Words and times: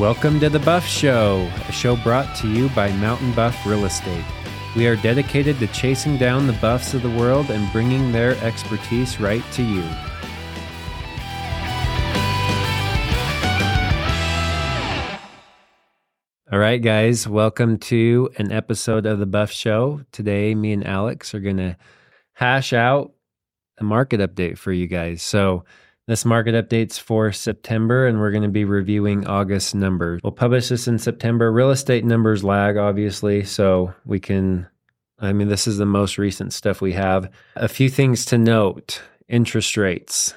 Welcome 0.00 0.40
to 0.40 0.48
the 0.48 0.58
Buff 0.60 0.86
Show, 0.86 1.46
a 1.68 1.72
show 1.72 1.94
brought 1.94 2.34
to 2.36 2.48
you 2.48 2.70
by 2.70 2.90
Mountain 2.90 3.34
Buff 3.34 3.66
Real 3.66 3.84
Estate. 3.84 4.24
We 4.74 4.86
are 4.86 4.96
dedicated 4.96 5.58
to 5.58 5.66
chasing 5.66 6.16
down 6.16 6.46
the 6.46 6.54
buffs 6.54 6.94
of 6.94 7.02
the 7.02 7.10
world 7.10 7.50
and 7.50 7.70
bringing 7.70 8.10
their 8.10 8.30
expertise 8.42 9.20
right 9.20 9.44
to 9.52 9.62
you. 9.62 9.82
All 16.50 16.58
right, 16.58 16.80
guys, 16.80 17.28
welcome 17.28 17.76
to 17.80 18.30
an 18.38 18.52
episode 18.52 19.04
of 19.04 19.18
the 19.18 19.26
Buff 19.26 19.52
Show. 19.52 20.00
Today, 20.12 20.54
me 20.54 20.72
and 20.72 20.86
Alex 20.86 21.34
are 21.34 21.40
going 21.40 21.58
to 21.58 21.76
hash 22.32 22.72
out 22.72 23.12
a 23.76 23.84
market 23.84 24.20
update 24.20 24.56
for 24.56 24.72
you 24.72 24.86
guys. 24.86 25.20
So, 25.20 25.66
this 26.10 26.24
market 26.24 26.54
update's 26.54 26.98
for 26.98 27.30
September, 27.30 28.06
and 28.06 28.18
we're 28.18 28.32
going 28.32 28.42
to 28.42 28.48
be 28.48 28.64
reviewing 28.64 29.26
August 29.28 29.76
numbers. 29.76 30.20
We'll 30.24 30.32
publish 30.32 30.68
this 30.68 30.88
in 30.88 30.98
September. 30.98 31.52
Real 31.52 31.70
estate 31.70 32.04
numbers 32.04 32.42
lag, 32.42 32.76
obviously, 32.76 33.44
so 33.44 33.94
we 34.04 34.18
can. 34.18 34.66
I 35.20 35.32
mean, 35.32 35.48
this 35.48 35.68
is 35.68 35.78
the 35.78 35.86
most 35.86 36.18
recent 36.18 36.52
stuff 36.52 36.80
we 36.80 36.94
have. 36.94 37.30
A 37.54 37.68
few 37.68 37.88
things 37.88 38.24
to 38.26 38.38
note 38.38 39.00
interest 39.28 39.76
rates, 39.76 40.34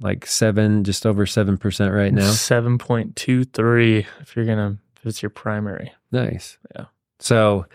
like 0.00 0.26
seven, 0.26 0.84
just 0.84 1.04
over 1.04 1.26
7% 1.26 1.92
right 1.92 2.12
now. 2.12 2.30
7.23 2.30 4.06
if 4.20 4.36
you're 4.36 4.44
going 4.44 4.58
to, 4.58 4.78
if 4.96 5.06
it's 5.06 5.22
your 5.22 5.30
primary. 5.30 5.92
Nice. 6.12 6.56
Yeah. 6.76 6.84
So, 7.18 7.66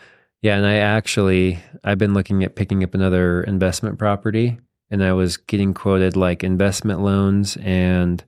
yeah, 0.42 0.56
and 0.56 0.66
I 0.66 0.76
actually 0.76 1.59
I've 1.84 1.98
been 1.98 2.14
looking 2.14 2.44
at 2.44 2.56
picking 2.56 2.84
up 2.84 2.94
another 2.94 3.44
investment 3.44 4.00
property 4.00 4.59
and 4.95 5.04
I 5.04 5.12
was 5.12 5.35
getting 5.35 5.73
quoted 5.73 6.16
like 6.16 6.41
investment 6.41 7.02
loans 7.02 7.58
and 7.62 8.23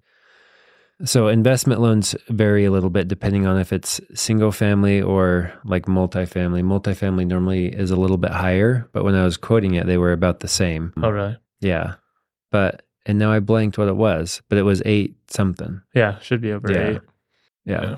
so 1.05 1.27
investment 1.29 1.79
loans 1.79 2.13
vary 2.27 2.65
a 2.65 2.71
little 2.71 2.89
bit 2.89 3.07
depending 3.07 3.45
on 3.45 3.57
if 3.57 3.71
it's 3.71 4.01
single 4.15 4.51
family 4.51 5.01
or 5.01 5.53
like 5.63 5.85
multifamily. 5.85 6.63
Multifamily 6.63 7.25
normally 7.25 7.67
is 7.67 7.89
a 7.91 7.95
little 7.95 8.17
bit 8.17 8.31
higher, 8.31 8.89
but 8.93 9.03
when 9.05 9.15
I 9.15 9.23
was 9.23 9.37
quoting 9.37 9.75
it, 9.75 9.85
they 9.85 9.97
were 9.97 10.11
about 10.11 10.41
the 10.41 10.47
same. 10.47 10.91
Oh, 11.01 11.09
really? 11.09 11.37
Yeah. 11.61 11.95
But 12.51 12.81
and 13.05 13.17
now 13.17 13.31
I 13.31 13.39
blanked 13.39 13.77
what 13.77 13.87
it 13.87 13.95
was, 13.95 14.41
but 14.49 14.57
it 14.57 14.63
was 14.63 14.81
eight 14.85 15.15
something. 15.31 15.81
Yeah, 15.95 16.19
should 16.19 16.41
be 16.41 16.51
over 16.51 16.69
Yeah. 16.71 16.87
eight. 16.89 17.01
Yeah. 17.63 17.81
Yeah. 17.83 17.95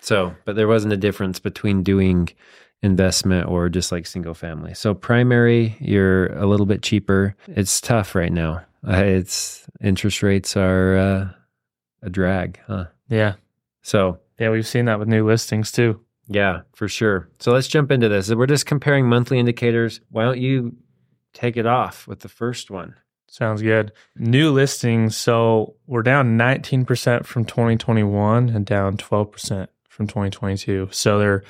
So, 0.00 0.34
but 0.46 0.56
there 0.56 0.66
wasn't 0.66 0.94
a 0.94 0.96
difference 0.96 1.38
between 1.38 1.82
doing 1.84 2.30
investment 2.82 3.48
or 3.48 3.68
just 3.68 3.92
like 3.92 4.06
single 4.06 4.34
family. 4.34 4.74
So, 4.74 4.94
primary, 4.94 5.76
you're 5.80 6.26
a 6.34 6.46
little 6.46 6.66
bit 6.66 6.82
cheaper. 6.82 7.34
It's 7.48 7.80
tough 7.80 8.14
right 8.14 8.32
now. 8.32 8.64
Uh, 8.86 8.96
it's 9.04 9.66
interest 9.80 10.22
rates 10.22 10.56
are 10.56 10.96
uh, 10.96 11.28
a 12.02 12.10
drag, 12.10 12.58
huh? 12.66 12.86
Yeah. 13.08 13.34
So, 13.82 14.20
Yeah, 14.38 14.50
we've 14.50 14.66
seen 14.66 14.86
that 14.86 14.98
with 14.98 15.08
new 15.08 15.26
listings 15.26 15.70
too. 15.72 16.00
yeah, 16.28 16.62
for 16.74 16.88
sure. 16.88 17.28
So, 17.38 17.52
let's 17.52 17.68
jump 17.68 17.90
into 17.90 18.08
this. 18.08 18.30
We're 18.34 18.46
just 18.46 18.66
comparing 18.66 19.06
monthly 19.08 19.38
indicators. 19.38 20.00
Why 20.10 20.24
don't 20.24 20.38
you 20.40 20.76
take 21.34 21.56
it 21.56 21.66
off 21.66 22.06
with 22.08 22.20
the 22.20 22.28
first 22.28 22.70
one? 22.70 22.94
Sounds 23.28 23.62
good. 23.62 23.92
New 24.16 24.50
listings. 24.50 25.16
So 25.16 25.76
we're 25.86 26.02
down 26.02 26.36
19% 26.36 27.24
from 27.24 27.44
2021 27.44 28.48
and 28.48 28.66
down 28.66 28.96
12% 28.96 29.68
from 29.88 30.06
2022. 30.08 30.88
So 30.90 31.18
they're 31.20 31.44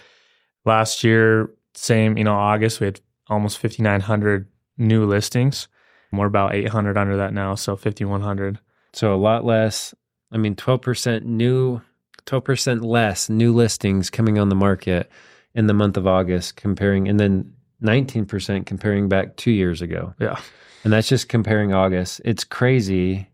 last 0.64 1.04
year, 1.04 1.50
same, 1.74 2.18
you 2.18 2.24
know, 2.24 2.34
August, 2.34 2.80
we 2.80 2.86
had 2.86 3.00
almost 3.28 3.58
5,900 3.58 4.48
new 4.78 5.06
listings. 5.06 5.68
We're 6.12 6.26
about 6.26 6.54
800 6.54 6.96
under 6.96 7.16
that 7.18 7.32
now. 7.32 7.54
So 7.54 7.76
5,100. 7.76 8.58
So, 8.92 9.14
a 9.14 9.16
lot 9.16 9.44
less. 9.44 9.94
I 10.32 10.38
mean, 10.38 10.56
12% 10.56 11.22
new, 11.22 11.80
12% 12.26 12.84
less 12.84 13.28
new 13.28 13.54
listings 13.54 14.10
coming 14.10 14.38
on 14.38 14.48
the 14.48 14.56
market 14.56 15.10
in 15.54 15.66
the 15.66 15.74
month 15.74 15.96
of 15.96 16.06
August, 16.06 16.56
comparing, 16.56 17.08
and 17.08 17.18
then 17.18 17.52
19% 17.82 18.66
comparing 18.66 19.08
back 19.08 19.36
two 19.36 19.50
years 19.50 19.82
ago. 19.82 20.14
Yeah. 20.18 20.40
And 20.84 20.92
that's 20.92 21.08
just 21.08 21.28
comparing 21.28 21.72
August. 21.72 22.20
It's 22.24 22.44
crazy. 22.44 23.28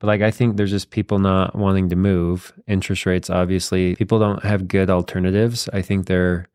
But 0.00 0.08
like, 0.08 0.22
I 0.22 0.30
think 0.30 0.56
there's 0.56 0.70
just 0.70 0.90
people 0.90 1.18
not 1.18 1.56
wanting 1.56 1.88
to 1.88 1.96
move. 1.96 2.52
Interest 2.66 3.06
rates, 3.06 3.30
obviously, 3.30 3.96
people 3.96 4.18
don't 4.18 4.42
have 4.44 4.68
good 4.68 4.90
alternatives. 4.90 5.68
I 5.72 5.82
think 5.82 6.06
they're, 6.06 6.46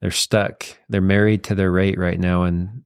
they're 0.00 0.10
stuck. 0.10 0.64
They're 0.88 1.00
married 1.00 1.44
to 1.44 1.54
their 1.54 1.70
rate 1.70 1.98
right 1.98 2.18
now. 2.18 2.44
And 2.44 2.82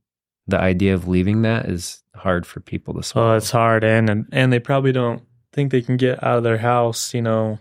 the 0.46 0.58
idea 0.58 0.94
of 0.94 1.08
leaving 1.08 1.42
that 1.42 1.66
is 1.66 2.02
hard 2.14 2.46
for 2.46 2.60
people 2.60 2.94
to 2.94 3.02
swallow. 3.02 3.28
Well, 3.28 3.36
it's 3.36 3.50
hard, 3.50 3.84
and, 3.84 4.10
and 4.10 4.26
and 4.32 4.52
they 4.52 4.58
probably 4.58 4.92
don't 4.92 5.22
think 5.52 5.70
they 5.70 5.82
can 5.82 5.96
get 5.96 6.22
out 6.22 6.38
of 6.38 6.44
their 6.44 6.58
house. 6.58 7.14
You 7.14 7.22
know 7.22 7.58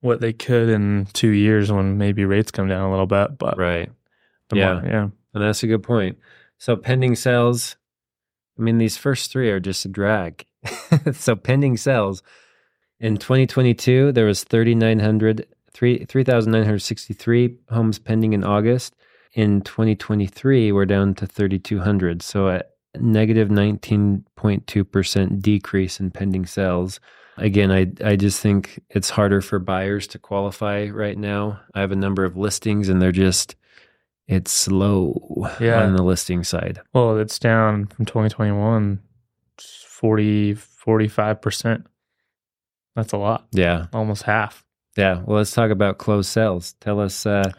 what 0.00 0.20
they 0.20 0.32
could 0.32 0.68
in 0.68 1.06
two 1.12 1.30
years 1.30 1.72
when 1.72 1.98
maybe 1.98 2.24
rates 2.24 2.50
come 2.50 2.68
down 2.68 2.82
a 2.82 2.90
little 2.90 3.06
bit. 3.06 3.38
But 3.38 3.58
right. 3.58 3.90
Yeah. 4.52 4.74
more- 4.74 4.84
yeah, 4.86 5.08
And 5.34 5.42
that's 5.42 5.62
a 5.62 5.66
good 5.66 5.82
point. 5.82 6.18
So 6.58 6.76
pending 6.76 7.16
sales, 7.16 7.76
I 8.58 8.62
mean, 8.62 8.78
these 8.78 8.96
first 8.96 9.30
three 9.32 9.50
are 9.50 9.60
just 9.60 9.84
a 9.84 9.88
drag. 9.88 10.44
so 11.12 11.36
pending 11.36 11.76
sales 11.76 12.22
in 13.00 13.16
2022, 13.16 14.12
there 14.12 14.26
was 14.26 14.44
3,900, 14.44 15.38
3 15.38 15.46
3,963 15.78 17.56
homes 17.70 17.98
pending 17.98 18.32
in 18.32 18.44
August. 18.44 18.94
In 19.34 19.60
2023, 19.62 20.72
we're 20.72 20.86
down 20.86 21.14
to 21.16 21.26
3,200. 21.26 22.22
So 22.22 22.48
a 22.48 22.62
negative 22.98 23.48
19.2% 23.48 25.40
decrease 25.42 26.00
in 26.00 26.10
pending 26.10 26.46
sales. 26.46 26.98
Again, 27.36 27.70
I, 27.70 27.86
I 28.04 28.16
just 28.16 28.40
think 28.40 28.82
it's 28.90 29.10
harder 29.10 29.40
for 29.40 29.58
buyers 29.60 30.06
to 30.08 30.18
qualify 30.18 30.88
right 30.88 31.16
now. 31.16 31.60
I 31.74 31.80
have 31.80 31.92
a 31.92 31.96
number 31.96 32.24
of 32.24 32.36
listings 32.36 32.88
and 32.88 33.00
they're 33.00 33.12
just, 33.12 33.54
it's 34.26 34.50
slow 34.52 35.48
Yeah. 35.60 35.82
on 35.84 35.94
the 35.94 36.02
listing 36.02 36.42
side. 36.42 36.80
well, 36.92 37.16
it's 37.18 37.38
down 37.38 37.86
from 37.86 38.06
2021, 38.06 39.00
40, 39.58 40.54
45 40.54 41.40
percent. 41.42 41.86
That's 42.96 43.12
a 43.12 43.16
lot, 43.18 43.46
Yeah. 43.52 43.86
almost 43.92 44.24
half. 44.24 44.64
Yeah. 44.98 45.22
Well, 45.24 45.38
let's 45.38 45.52
talk 45.52 45.70
about 45.70 45.98
closed 45.98 46.28
sales. 46.28 46.74
Tell 46.80 46.98
us 46.98 47.24
uh, 47.24 47.52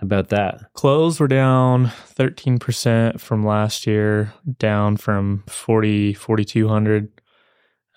about 0.00 0.30
that. 0.30 0.72
Closed 0.72 1.20
were 1.20 1.28
down 1.28 1.92
13 2.06 2.58
percent 2.58 3.20
from 3.20 3.44
last 3.44 3.86
year, 3.86 4.32
down 4.58 4.96
from 4.96 5.44
40, 5.46 6.14
4,200 6.14 7.20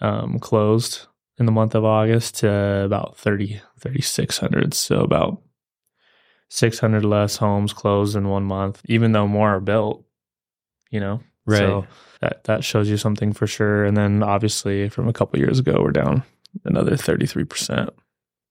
um, 0.01 0.37
closed 0.39 1.07
in 1.37 1.45
the 1.45 1.51
month 1.53 1.75
of 1.75 1.85
August 1.85 2.39
to 2.39 2.83
about 2.83 3.17
30, 3.17 3.61
3,600. 3.79 4.73
So 4.73 4.99
about 4.99 5.41
600 6.49 7.05
less 7.05 7.37
homes 7.37 7.71
closed 7.71 8.17
in 8.17 8.27
one 8.27 8.43
month, 8.43 8.81
even 8.85 9.13
though 9.13 9.27
more 9.29 9.55
are 9.55 9.61
built, 9.61 10.03
you 10.89 10.99
know? 10.99 11.21
Right. 11.45 11.59
So 11.59 11.87
that, 12.19 12.43
that 12.43 12.65
shows 12.65 12.89
you 12.89 12.97
something 12.97 13.31
for 13.31 13.47
sure. 13.47 13.85
And 13.85 13.95
then 13.95 14.21
obviously 14.23 14.89
from 14.89 15.07
a 15.07 15.13
couple 15.13 15.39
years 15.39 15.57
ago, 15.57 15.81
we're 15.81 15.91
down 15.91 16.23
another 16.65 16.91
33%. 16.91 17.89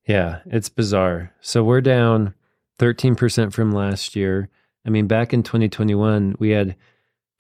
Yeah. 0.07 0.41
It's 0.47 0.69
bizarre. 0.69 1.33
So 1.41 1.63
we're 1.63 1.81
down 1.81 2.35
13% 2.79 3.53
from 3.53 3.73
last 3.73 4.17
year. 4.17 4.49
I 4.87 4.91
mean, 4.91 5.07
back 5.07 5.33
in 5.33 5.43
2021, 5.43 6.37
we 6.39 6.51
had 6.51 6.75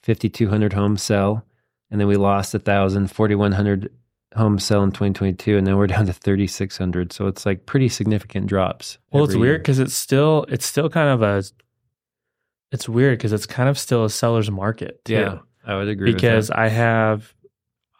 5,200 0.02 0.72
homes 0.72 1.02
sell, 1.02 1.44
and 1.90 2.00
then 2.00 2.06
we 2.06 2.16
lost 2.16 2.54
1,000, 2.54 3.10
4,100 3.10 3.90
homes 4.36 4.64
sell 4.64 4.82
in 4.82 4.90
2022, 4.90 5.56
and 5.56 5.66
then 5.66 5.76
we're 5.76 5.86
down 5.86 6.06
to 6.06 6.12
3,600. 6.12 7.12
So 7.12 7.26
it's 7.26 7.44
like 7.44 7.66
pretty 7.66 7.88
significant 7.88 8.46
drops. 8.46 8.98
Well, 9.10 9.24
it's 9.24 9.34
weird 9.34 9.62
because 9.62 9.78
it's 9.78 9.94
still, 9.94 10.44
it's 10.48 10.66
still 10.66 10.88
kind 10.88 11.08
of 11.08 11.22
a, 11.22 11.42
it's 12.72 12.88
weird 12.88 13.18
because 13.18 13.32
it's 13.32 13.46
kind 13.46 13.68
of 13.68 13.78
still 13.78 14.04
a 14.04 14.10
seller's 14.10 14.50
market 14.50 15.04
too. 15.04 15.14
Yeah. 15.14 15.38
I 15.66 15.76
would 15.76 15.88
agree 15.88 16.12
because 16.12 16.50
I 16.50 16.68
have, 16.68 17.34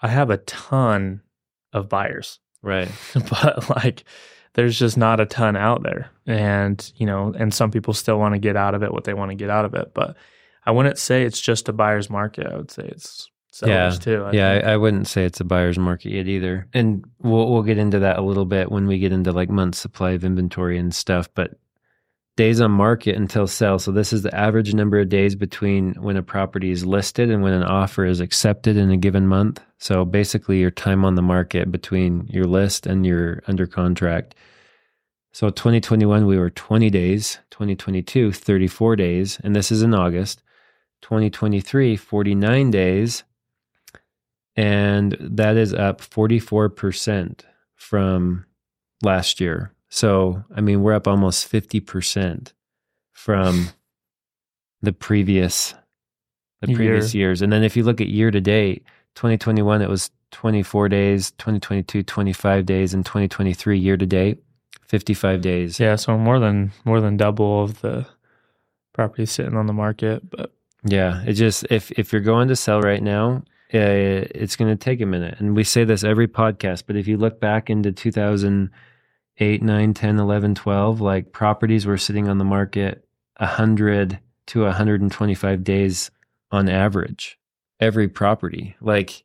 I 0.00 0.08
have 0.08 0.30
a 0.30 0.38
ton 0.38 1.22
of 1.72 1.88
buyers. 1.88 2.38
Right. 2.62 2.90
but 3.30 3.68
like 3.70 4.04
there's 4.54 4.78
just 4.78 4.96
not 4.96 5.20
a 5.20 5.26
ton 5.26 5.56
out 5.56 5.82
there 5.82 6.10
and 6.26 6.92
you 6.96 7.06
know 7.06 7.32
and 7.38 7.54
some 7.54 7.70
people 7.70 7.94
still 7.94 8.18
want 8.18 8.34
to 8.34 8.38
get 8.38 8.56
out 8.56 8.74
of 8.74 8.82
it 8.82 8.92
what 8.92 9.04
they 9.04 9.14
want 9.14 9.30
to 9.30 9.36
get 9.36 9.48
out 9.48 9.64
of 9.64 9.74
it 9.74 9.92
but 9.94 10.16
i 10.66 10.72
wouldn't 10.72 10.98
say 10.98 11.22
it's 11.22 11.40
just 11.40 11.68
a 11.68 11.72
buyer's 11.72 12.10
market 12.10 12.48
i 12.48 12.56
would 12.56 12.70
say 12.70 12.82
it's 12.82 13.30
sellers 13.52 13.98
too 13.98 14.24
I 14.24 14.32
yeah. 14.32 14.50
I, 14.50 14.72
I 14.72 14.76
wouldn't 14.76 15.08
say 15.08 15.24
it's 15.24 15.40
a 15.40 15.44
buyer's 15.44 15.78
market 15.78 16.12
yet 16.12 16.28
either. 16.28 16.66
And 16.72 17.04
we'll 17.20 17.50
we'll 17.50 17.62
get 17.62 17.78
into 17.78 17.98
that 18.00 18.18
a 18.18 18.22
little 18.22 18.44
bit 18.44 18.70
when 18.70 18.86
we 18.86 18.98
get 18.98 19.12
into 19.12 19.32
like 19.32 19.50
month 19.50 19.74
supply 19.74 20.12
of 20.12 20.24
inventory 20.24 20.78
and 20.78 20.94
stuff. 20.94 21.28
But 21.34 21.58
days 22.40 22.58
on 22.58 22.70
market 22.70 23.16
until 23.16 23.46
sale. 23.46 23.78
So 23.78 23.92
this 23.92 24.14
is 24.14 24.22
the 24.22 24.34
average 24.34 24.72
number 24.72 24.98
of 24.98 25.10
days 25.10 25.34
between 25.34 25.92
when 26.00 26.16
a 26.16 26.22
property 26.22 26.70
is 26.70 26.86
listed 26.86 27.30
and 27.30 27.42
when 27.42 27.52
an 27.52 27.64
offer 27.64 28.06
is 28.06 28.18
accepted 28.18 28.78
in 28.78 28.90
a 28.90 28.96
given 28.96 29.26
month. 29.26 29.62
So 29.76 30.06
basically 30.06 30.58
your 30.58 30.70
time 30.70 31.04
on 31.04 31.16
the 31.16 31.22
market 31.22 31.70
between 31.70 32.26
your 32.28 32.46
list 32.46 32.86
and 32.86 33.04
your 33.04 33.42
under 33.46 33.66
contract. 33.66 34.34
So 35.34 35.50
2021 35.50 36.24
we 36.24 36.38
were 36.38 36.48
20 36.48 36.88
days, 36.88 37.38
2022 37.50 38.32
34 38.32 38.96
days, 38.96 39.38
and 39.44 39.54
this 39.54 39.70
is 39.70 39.82
in 39.82 39.92
August. 39.92 40.42
2023 41.02 41.94
49 41.94 42.70
days 42.70 43.22
and 44.56 45.14
that 45.20 45.58
is 45.58 45.74
up 45.74 46.00
44% 46.00 47.40
from 47.76 48.46
last 49.02 49.42
year. 49.42 49.74
So, 49.90 50.42
I 50.54 50.60
mean, 50.60 50.82
we're 50.82 50.94
up 50.94 51.08
almost 51.08 51.50
50% 51.50 52.52
from 53.12 53.68
the 54.80 54.92
previous 54.92 55.74
the 56.60 56.74
previous 56.74 57.14
years. 57.14 57.42
And 57.42 57.52
then 57.52 57.62
if 57.64 57.76
you 57.76 57.84
look 57.84 58.00
at 58.00 58.08
year 58.08 58.30
to 58.30 58.40
date, 58.40 58.84
2021 59.14 59.82
it 59.82 59.88
was 59.88 60.10
24 60.30 60.88
days, 60.88 61.30
2022 61.32 62.02
25 62.02 62.66
days 62.66 62.94
and 62.94 63.04
2023 63.04 63.78
year 63.78 63.96
to 63.96 64.06
date 64.06 64.38
55 64.86 65.40
days. 65.40 65.80
Yeah, 65.80 65.96
so 65.96 66.16
more 66.18 66.38
than 66.38 66.72
more 66.84 67.00
than 67.00 67.16
double 67.16 67.64
of 67.64 67.80
the 67.80 68.06
property 68.92 69.26
sitting 69.26 69.56
on 69.56 69.66
the 69.66 69.72
market, 69.72 70.28
but 70.28 70.52
Yeah, 70.84 71.22
it 71.26 71.34
just 71.34 71.66
if 71.70 71.90
if 71.92 72.12
you're 72.12 72.20
going 72.20 72.48
to 72.48 72.56
sell 72.56 72.80
right 72.80 73.02
now, 73.02 73.42
uh, 73.72 74.28
it's 74.34 74.56
going 74.56 74.70
to 74.70 74.82
take 74.82 75.00
a 75.00 75.06
minute. 75.06 75.36
And 75.38 75.56
we 75.56 75.64
say 75.64 75.84
this 75.84 76.04
every 76.04 76.28
podcast, 76.28 76.84
but 76.86 76.96
if 76.96 77.08
you 77.08 77.16
look 77.16 77.40
back 77.40 77.70
into 77.70 77.92
2008, 79.40 79.62
9, 79.62 79.94
10, 79.94 80.18
11, 80.18 80.54
12, 80.54 81.00
like 81.00 81.32
properties 81.32 81.86
were 81.86 81.96
sitting 81.98 82.28
on 82.28 82.38
the 82.38 82.44
market 82.44 83.04
100 83.38 84.18
to 84.48 84.62
125 84.62 85.64
days 85.64 86.10
on 86.50 86.68
average. 86.68 87.38
Every 87.80 88.08
property. 88.08 88.76
Like 88.80 89.24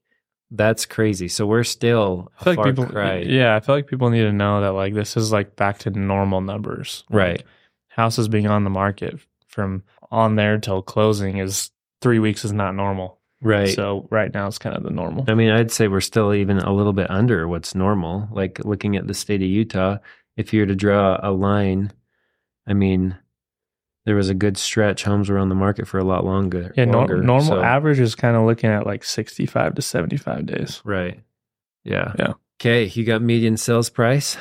that's 0.52 0.86
crazy. 0.86 1.28
So 1.28 1.46
we're 1.46 1.64
still 1.66 2.32
I 2.40 2.44
feel 2.44 2.54
like 2.54 2.58
far 2.58 2.66
people 2.66 2.86
cry. 2.86 3.18
Yeah, 3.20 3.56
I 3.56 3.60
feel 3.60 3.76
like 3.76 3.88
people 3.88 4.10
need 4.10 4.22
to 4.22 4.32
know 4.32 4.62
that 4.62 4.70
like 4.72 4.94
this 4.94 5.18
is 5.18 5.32
like 5.34 5.56
back 5.58 5.80
to 5.80 5.90
normal 5.90 6.40
numbers. 6.42 7.04
Like, 7.10 7.18
Right. 7.18 7.44
houses 7.90 8.30
being 8.30 8.48
on 8.48 8.64
the 8.64 8.70
market 8.70 9.20
from 9.48 9.84
on 10.12 10.36
there 10.36 10.58
till 10.60 10.82
closing 10.82 11.38
is 11.38 11.72
three 12.02 12.20
weeks 12.20 12.46
is 12.46 12.54
not 12.54 12.76
normal. 12.76 13.20
Right. 13.42 13.74
So 13.76 14.08
right 14.12 14.34
now 14.34 14.48
it's 14.48 14.58
kind 14.58 14.76
of 14.76 14.84
the 14.84 14.90
normal. 14.90 15.26
I 15.28 15.34
mean, 15.34 15.52
I'd 15.52 15.72
say 15.72 15.88
we're 15.88 16.02
still 16.02 16.34
even 16.34 16.58
a 16.58 16.74
little 16.74 16.94
bit 16.94 17.10
under 17.10 17.48
what's 17.48 17.76
normal. 17.76 18.28
Like 18.32 18.64
looking 18.66 18.96
at 18.96 19.08
the 19.08 19.14
state 19.14 19.42
of 19.42 19.48
Utah, 19.48 19.98
if 20.38 20.54
you 20.54 20.62
were 20.62 20.66
to 20.68 20.76
draw 20.76 21.20
a 21.22 21.32
line, 21.32 21.92
I 22.68 22.74
mean, 22.74 23.16
there 24.06 24.16
was 24.16 24.30
a 24.30 24.34
good 24.34 24.58
stretch. 24.58 25.04
Homes 25.04 25.30
were 25.30 25.38
on 25.38 25.50
the 25.50 25.56
market 25.56 25.88
for 25.88 25.98
a 26.00 26.04
lot 26.04 26.26
longer. 26.26 26.74
Yeah, 26.78 26.86
nor- 26.86 27.02
longer, 27.02 27.22
normal 27.22 27.46
so- 27.48 27.64
average 27.64 28.00
is 28.00 28.16
kind 28.16 28.36
of 28.38 28.44
looking 28.46 28.70
at 28.70 28.86
like 28.86 29.04
65 29.04 29.76
to 29.76 29.82
75 29.82 30.46
days. 30.46 30.82
Right. 30.84 31.20
Yeah. 31.84 32.14
Yeah. 32.18 32.34
Okay. 32.60 32.86
You 32.86 33.04
got 33.04 33.22
median 33.22 33.58
sales 33.58 33.90
price. 33.90 34.38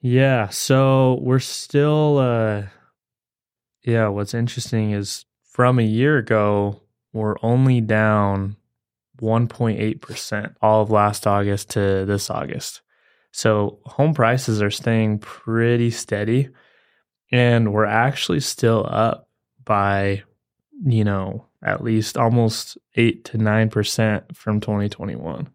Yeah, 0.00 0.48
so 0.48 1.20
we're 1.22 1.38
still 1.38 2.18
uh 2.18 2.62
yeah, 3.84 4.08
what's 4.08 4.34
interesting 4.34 4.92
is 4.92 5.24
from 5.44 5.78
a 5.78 5.82
year 5.82 6.18
ago, 6.18 6.82
we're 7.12 7.36
only 7.42 7.80
down 7.80 8.56
1.8% 9.20 10.54
all 10.60 10.82
of 10.82 10.90
last 10.90 11.26
August 11.26 11.70
to 11.70 12.04
this 12.04 12.30
August. 12.30 12.80
So 13.30 13.78
home 13.84 14.14
prices 14.14 14.60
are 14.60 14.70
staying 14.70 15.18
pretty 15.20 15.90
steady 15.90 16.48
and 17.30 17.72
we're 17.72 17.86
actually 17.86 18.40
still 18.40 18.86
up 18.88 19.28
by 19.64 20.22
you 20.84 21.04
know, 21.04 21.46
at 21.62 21.82
least 21.82 22.16
almost 22.16 22.76
8 22.96 23.24
to 23.26 23.38
9% 23.38 24.36
from 24.36 24.60
2021. 24.60 25.48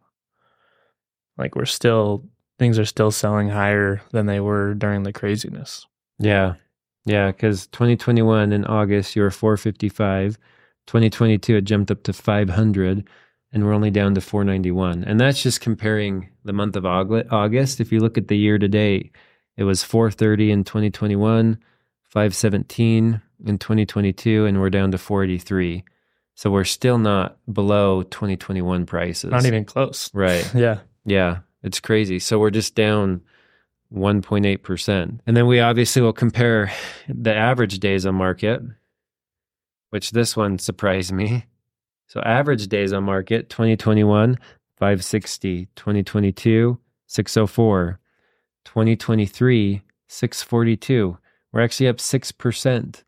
Like 1.38 1.56
we're 1.56 1.66
still 1.66 2.26
things 2.58 2.80
are 2.80 2.86
still 2.86 3.12
selling 3.12 3.50
higher 3.50 4.02
than 4.12 4.26
they 4.26 4.40
were 4.40 4.74
during 4.74 5.04
the 5.04 5.14
craziness. 5.14 5.86
Yeah. 6.18 6.56
Yeah. 7.06 7.28
Because 7.32 7.68
2021 7.68 8.52
in 8.52 8.66
August, 8.66 9.16
you 9.16 9.22
were 9.22 9.30
455. 9.30 10.40
2022, 10.88 11.58
it 11.58 11.62
jumped 11.62 11.92
up 11.92 12.04
to 12.04 12.14
500, 12.14 13.08
and 13.54 13.66
we're 13.66 13.74
only 13.74 13.92
down 13.92 14.16
to 14.16 14.22
491. 14.22 15.04
And 15.04 15.20
that's 15.20 15.44
just 15.44 15.62
comparing 15.62 16.30
the 16.44 16.54
month 16.54 16.76
of 16.76 16.86
August. 16.86 17.80
If 17.80 17.92
you 17.92 18.00
look 18.00 18.18
at 18.18 18.28
the 18.28 18.38
year 18.38 18.58
to 18.58 18.68
date, 18.68 19.12
it 19.56 19.64
was 19.64 19.84
430 19.84 20.52
in 20.52 20.64
2021, 20.64 21.58
517 22.04 23.22
in 23.46 23.58
2022, 23.58 24.46
and 24.46 24.60
we're 24.60 24.70
down 24.70 24.92
to 24.92 24.98
483. 24.98 25.84
So 26.36 26.52
we're 26.52 26.64
still 26.66 26.98
not 26.98 27.38
below 27.52 28.04
2021 28.04 28.86
prices. 28.86 29.32
Not 29.32 29.46
even 29.46 29.66
close. 29.66 30.10
right. 30.14 30.50
Yeah. 30.56 30.80
Yeah, 31.06 31.40
it's 31.64 31.80
crazy. 31.80 32.20
So 32.20 32.38
we're 32.38 32.52
just 32.52 32.76
down 32.76 33.22
1.8%. 33.94 35.20
And 35.26 35.38
then 35.38 35.48
we 35.48 35.60
obviously 35.60 36.02
will 36.02 36.14
compare 36.14 36.72
the 37.08 37.34
average 37.34 37.80
days 37.80 38.06
on 38.06 38.16
market, 38.16 38.62
which 39.90 40.12
this 40.12 40.36
one 40.36 40.60
surprised 40.60 41.12
me. 41.12 41.46
So 42.08 42.22
average 42.22 42.68
days 42.68 42.94
on 42.94 43.04
market 43.04 43.50
2021 43.50 44.38
560, 44.78 45.68
2022 45.76 46.80
604, 47.08 48.00
2023 48.66 49.82
642. 50.08 51.18
We're 51.52 51.62
actually 51.62 51.88
up 51.88 51.98
6%. 51.98 53.04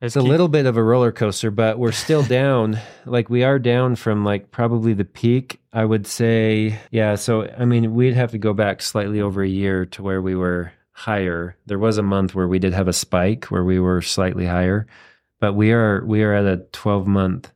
It's 0.00 0.14
a 0.14 0.20
little 0.20 0.46
bit 0.46 0.66
of 0.66 0.76
a 0.76 0.82
roller 0.82 1.10
coaster, 1.10 1.50
but 1.50 1.78
we're 1.78 1.90
still 1.90 2.22
down. 2.40 2.78
Like 3.04 3.28
we 3.28 3.42
are 3.42 3.58
down 3.58 3.96
from 3.96 4.24
like 4.24 4.52
probably 4.52 4.94
the 4.94 5.04
peak. 5.04 5.60
I 5.72 5.84
would 5.84 6.06
say, 6.06 6.78
yeah. 6.92 7.16
So 7.16 7.50
I 7.58 7.64
mean, 7.64 7.94
we'd 7.94 8.14
have 8.14 8.30
to 8.30 8.38
go 8.38 8.52
back 8.54 8.80
slightly 8.80 9.20
over 9.20 9.42
a 9.42 9.48
year 9.48 9.86
to 9.86 10.02
where 10.02 10.22
we 10.22 10.36
were 10.36 10.72
higher. 10.92 11.56
There 11.66 11.78
was 11.78 11.98
a 11.98 12.02
month 12.02 12.34
where 12.34 12.46
we 12.46 12.60
did 12.60 12.72
have 12.74 12.86
a 12.86 12.92
spike 12.92 13.46
where 13.46 13.64
we 13.64 13.80
were 13.80 14.00
slightly 14.00 14.46
higher, 14.46 14.86
but 15.40 15.54
we 15.54 15.72
are 15.72 16.04
we 16.04 16.22
are 16.22 16.34
at 16.34 16.44
a 16.44 16.64
12 16.72 17.06
month 17.06 17.52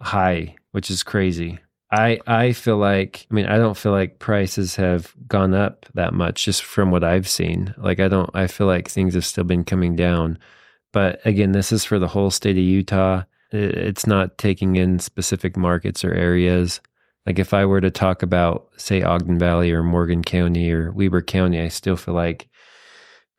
high, 0.00 0.56
which 0.72 0.90
is 0.90 1.02
crazy. 1.02 1.58
I 1.90 2.20
I 2.26 2.52
feel 2.52 2.78
like 2.78 3.26
I 3.30 3.34
mean 3.34 3.46
I 3.46 3.58
don't 3.58 3.76
feel 3.76 3.92
like 3.92 4.18
prices 4.18 4.76
have 4.76 5.14
gone 5.28 5.54
up 5.54 5.86
that 5.94 6.14
much 6.14 6.44
just 6.44 6.64
from 6.64 6.90
what 6.90 7.04
I've 7.04 7.28
seen. 7.28 7.74
Like 7.76 8.00
I 8.00 8.08
don't 8.08 8.30
I 8.34 8.46
feel 8.46 8.66
like 8.66 8.88
things 8.88 9.14
have 9.14 9.26
still 9.26 9.44
been 9.44 9.64
coming 9.64 9.96
down. 9.96 10.38
But 10.92 11.20
again, 11.24 11.52
this 11.52 11.72
is 11.72 11.84
for 11.84 11.98
the 11.98 12.08
whole 12.08 12.30
state 12.30 12.56
of 12.56 12.62
Utah. 12.62 13.24
It's 13.50 14.06
not 14.06 14.38
taking 14.38 14.76
in 14.76 14.98
specific 14.98 15.56
markets 15.56 16.04
or 16.04 16.12
areas. 16.14 16.80
Like 17.26 17.38
if 17.38 17.54
I 17.54 17.64
were 17.64 17.80
to 17.80 17.90
talk 17.90 18.22
about, 18.22 18.68
say, 18.76 19.02
Ogden 19.02 19.38
Valley 19.38 19.72
or 19.72 19.82
Morgan 19.82 20.22
County 20.22 20.70
or 20.70 20.90
Weber 20.92 21.22
County, 21.22 21.60
I 21.60 21.68
still 21.68 21.96
feel 21.96 22.14
like 22.14 22.48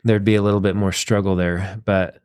there'd 0.04 0.24
be 0.24 0.36
a 0.36 0.42
little 0.42 0.62
bit 0.62 0.76
more 0.76 0.92
struggle 0.92 1.36
there. 1.36 1.80
But 1.84 2.23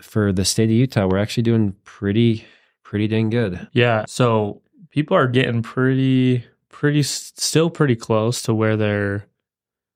for 0.00 0.32
the 0.32 0.44
state 0.44 0.64
of 0.64 0.70
Utah, 0.70 1.06
we're 1.06 1.18
actually 1.18 1.42
doing 1.44 1.74
pretty, 1.84 2.44
pretty 2.82 3.08
dang 3.08 3.30
good. 3.30 3.68
Yeah. 3.72 4.04
So 4.06 4.62
people 4.90 5.16
are 5.16 5.26
getting 5.28 5.62
pretty, 5.62 6.44
pretty, 6.68 7.02
still 7.02 7.70
pretty 7.70 7.96
close 7.96 8.42
to 8.42 8.54
where 8.54 8.76
they're, 8.76 9.26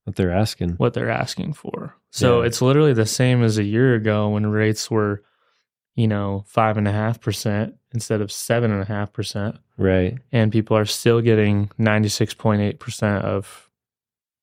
What 0.05 0.17
they're 0.17 0.33
asking. 0.33 0.71
what 0.73 0.95
they're 0.95 1.11
asking 1.11 1.53
for. 1.55 1.95
So 2.11 2.41
Yeah. 2.41 2.47
it's 2.47 2.61
literally 2.63 2.93
the 2.95 3.07
same 3.07 3.43
as 3.43 3.59
a 3.59 3.65
year 3.65 3.95
ago 3.95 4.31
when 4.31 4.47
rates 4.47 4.91
were, 4.91 5.23
you 5.95 6.09
know, 6.09 6.45
five 6.47 6.77
and 6.77 6.89
a 6.89 6.93
half 6.93 7.21
percent 7.21 7.75
instead 7.93 8.21
of 8.21 8.33
seven 8.33 8.71
and 8.73 8.83
a 8.83 8.87
half 8.87 9.13
percent. 9.13 9.57
Right. 9.77 10.19
And 10.33 10.51
people 10.53 10.77
are 10.77 10.85
still 10.85 11.21
getting 11.21 11.71
96.8% 11.79 13.23
of, 13.23 13.70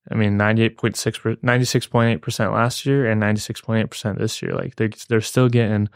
I 0.10 0.16
mean, 0.16 0.38
98.6, 0.38 1.38
96.8% 1.42 2.54
last 2.54 2.86
year 2.86 3.10
and 3.10 3.22
96.8% 3.22 4.18
this 4.18 4.42
year. 4.42 4.54
Like 4.54 4.76
they're, 4.76 4.90
they're 5.10 5.22
still 5.22 5.50
getting 5.50 5.90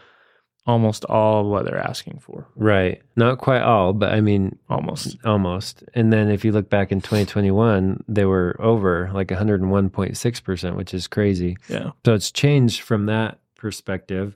almost 0.67 1.05
all 1.05 1.41
of 1.41 1.47
what 1.47 1.65
they're 1.65 1.77
asking 1.77 2.19
for. 2.19 2.47
Right. 2.55 3.01
Not 3.15 3.39
quite 3.39 3.61
all, 3.61 3.93
but 3.93 4.11
I 4.13 4.21
mean, 4.21 4.59
Almost. 4.69 5.17
almost. 5.25 5.83
And 5.95 6.13
then 6.13 6.29
if 6.29 6.45
you 6.45 6.51
look 6.51 6.69
back 6.69 6.91
in 6.91 7.01
2021, 7.01 8.03
they 8.07 8.25
were 8.25 8.55
over 8.59 9.09
like 9.13 9.29
101.6%, 9.29 10.75
which 10.75 10.93
is 10.93 11.07
crazy. 11.07 11.57
Yeah. 11.67 11.91
So 12.05 12.13
it's 12.13 12.31
changed 12.31 12.81
from 12.81 13.07
that 13.07 13.39
perspective. 13.55 14.35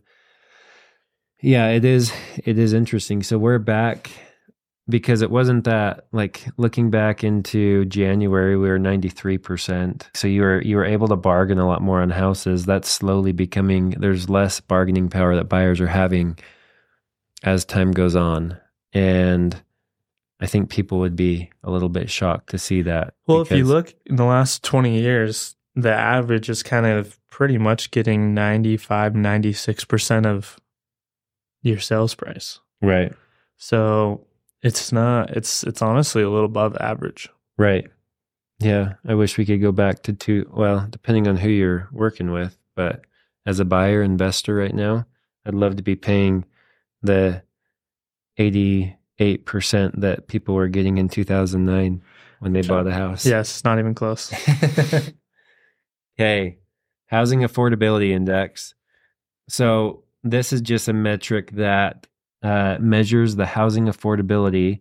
Yeah, 1.42 1.68
it 1.70 1.86
is 1.86 2.12
it 2.44 2.58
is 2.58 2.74
interesting. 2.74 3.22
So 3.22 3.38
we're 3.38 3.60
back 3.60 4.10
because 4.88 5.22
it 5.22 5.32
wasn't 5.32 5.64
that 5.64 6.06
like 6.12 6.46
looking 6.58 6.92
back 6.92 7.24
into 7.24 7.86
January 7.86 8.56
we 8.58 8.70
were 8.70 8.80
93%. 8.80 10.04
So 10.14 10.28
you 10.28 10.42
were 10.42 10.62
you 10.62 10.76
were 10.76 10.86
able 10.86 11.08
to 11.08 11.16
bargain 11.16 11.58
a 11.58 11.68
lot 11.68 11.82
more 11.82 12.02
on 12.02 12.10
houses. 12.12 12.66
That's 12.66 12.90
slowly 12.90 13.32
becoming 13.32 13.92
there's 13.92 14.30
less 14.30 14.60
bargaining 14.60 15.10
power 15.10 15.36
that 15.36 15.50
buyers 15.50 15.82
are 15.82 15.88
having 15.88 16.38
as 17.44 17.66
time 17.66 17.92
goes 17.92 18.16
on. 18.16 18.58
And 18.94 19.62
I 20.40 20.48
think 20.48 20.70
people 20.70 21.00
would 21.00 21.16
be 21.16 21.50
a 21.64 21.72
little 21.72 21.90
bit 21.90 22.10
shocked 22.10 22.50
to 22.50 22.58
see 22.58 22.82
that. 22.84 23.14
Well, 23.28 23.42
if 23.42 23.52
you 23.52 23.66
look 23.66 23.94
in 24.06 24.18
the 24.18 24.26
last 24.26 24.64
20 24.64 25.00
years, 25.00 25.56
the 25.76 25.94
average 25.94 26.50
is 26.50 26.62
kind 26.62 26.86
of 26.86 27.20
pretty 27.30 27.58
much 27.58 27.92
getting 27.92 28.34
95, 28.34 29.14
96% 29.14 30.26
of 30.26 30.60
your 31.62 31.80
sales 31.80 32.16
price. 32.16 32.60
Right. 32.82 33.14
So 33.58 34.26
it's 34.62 34.92
not, 34.92 35.32
it's, 35.32 35.64
it's 35.64 35.82
honestly 35.82 36.24
a 36.24 36.30
little 36.30 36.46
above 36.46 36.76
average. 36.78 37.30
Right. 37.58 37.88
Yeah. 38.60 38.94
I 39.08 39.16
wish 39.16 39.38
we 39.38 39.46
could 39.46 39.62
go 39.62 39.72
back 39.72 40.04
to 40.04 40.14
two. 40.14 40.50
Well, 40.54 40.88
depending 40.90 41.28
on 41.28 41.38
who 41.38 41.50
you're 41.50 41.90
working 41.92 42.32
with, 42.32 42.58
but 42.76 43.02
as 43.46 43.60
a 43.60 43.66
buyer 43.66 44.02
investor 44.02 44.56
right 44.56 44.74
now, 44.74 45.06
I'd 45.46 45.54
love 45.54 45.76
to 45.76 45.84
be 45.84 45.96
paying 45.96 46.46
the 47.02 47.44
88% 48.40 48.96
that 50.02 50.28
people 50.28 50.56
were 50.56 50.68
getting 50.68 50.98
in 50.98 51.10
2009 51.10 52.02
when 52.40 52.54
they 52.54 52.62
bought 52.62 52.88
a 52.88 52.92
house. 52.92 53.26
Yes, 53.26 53.64
not 53.64 53.80
even 53.80 53.96
close. 53.96 54.34
okay. 56.20 56.58
housing 57.08 57.42
affordability 57.42 58.10
index. 58.10 58.74
So 59.48 60.04
this 60.24 60.52
is 60.52 60.62
just 60.62 60.88
a 60.88 60.94
metric 60.94 61.52
that 61.52 62.08
uh, 62.46 62.78
measures 62.80 63.36
the 63.36 63.48
housing 63.48 63.86
affordability. 63.86 64.80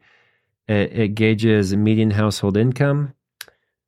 It, 0.69 0.93
it 0.93 1.15
gauges 1.15 1.75
median 1.75 2.11
household 2.11 2.59
income, 2.59 3.15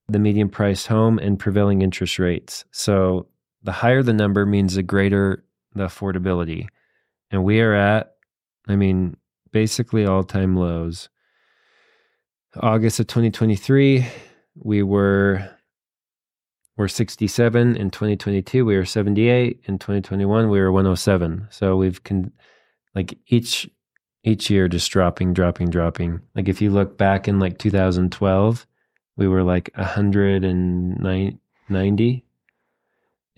the 0.09 0.19
median 0.19 0.49
price 0.49 0.87
home, 0.87 1.19
and 1.19 1.39
prevailing 1.39 1.83
interest 1.83 2.19
rates. 2.19 2.65
So 2.71 3.27
the 3.63 3.73
higher 3.73 4.03
the 4.03 4.15
number 4.15 4.47
means 4.47 4.77
the 4.77 4.83
greater 4.83 5.45
the 5.75 5.85
affordability. 5.85 6.69
And 7.31 7.45
we 7.45 7.61
are 7.61 7.75
at, 7.75 8.15
I 8.67 8.77
mean, 8.77 9.19
basically 9.53 10.07
all 10.07 10.25
time 10.25 10.57
lows. 10.57 11.11
August 12.59 12.99
of 12.99 13.09
2023, 13.09 14.07
we 14.55 14.83
were 14.83 15.51
we're 16.79 16.89
67 16.89 17.77
in 17.77 17.91
2022 17.91 18.65
we 18.65 18.77
were 18.77 18.85
78 18.85 19.63
in 19.65 19.79
2021 19.79 20.51
we 20.51 20.61
were 20.61 20.71
107 20.71 21.49
so 21.51 21.75
we've 21.75 22.05
con- 22.05 22.33
like 22.97 23.17
each 23.29 23.71
each 24.25 24.51
year 24.51 24.67
just 24.67 24.91
dropping 24.91 25.33
dropping 25.35 25.71
dropping. 25.71 26.21
Like 26.35 26.49
if 26.49 26.61
you 26.61 26.71
look 26.71 26.99
back 26.99 27.29
in 27.29 27.39
like 27.39 27.59
2012 27.59 28.67
we 29.17 29.29
were 29.29 29.45
like 29.45 29.71
190 29.77 32.25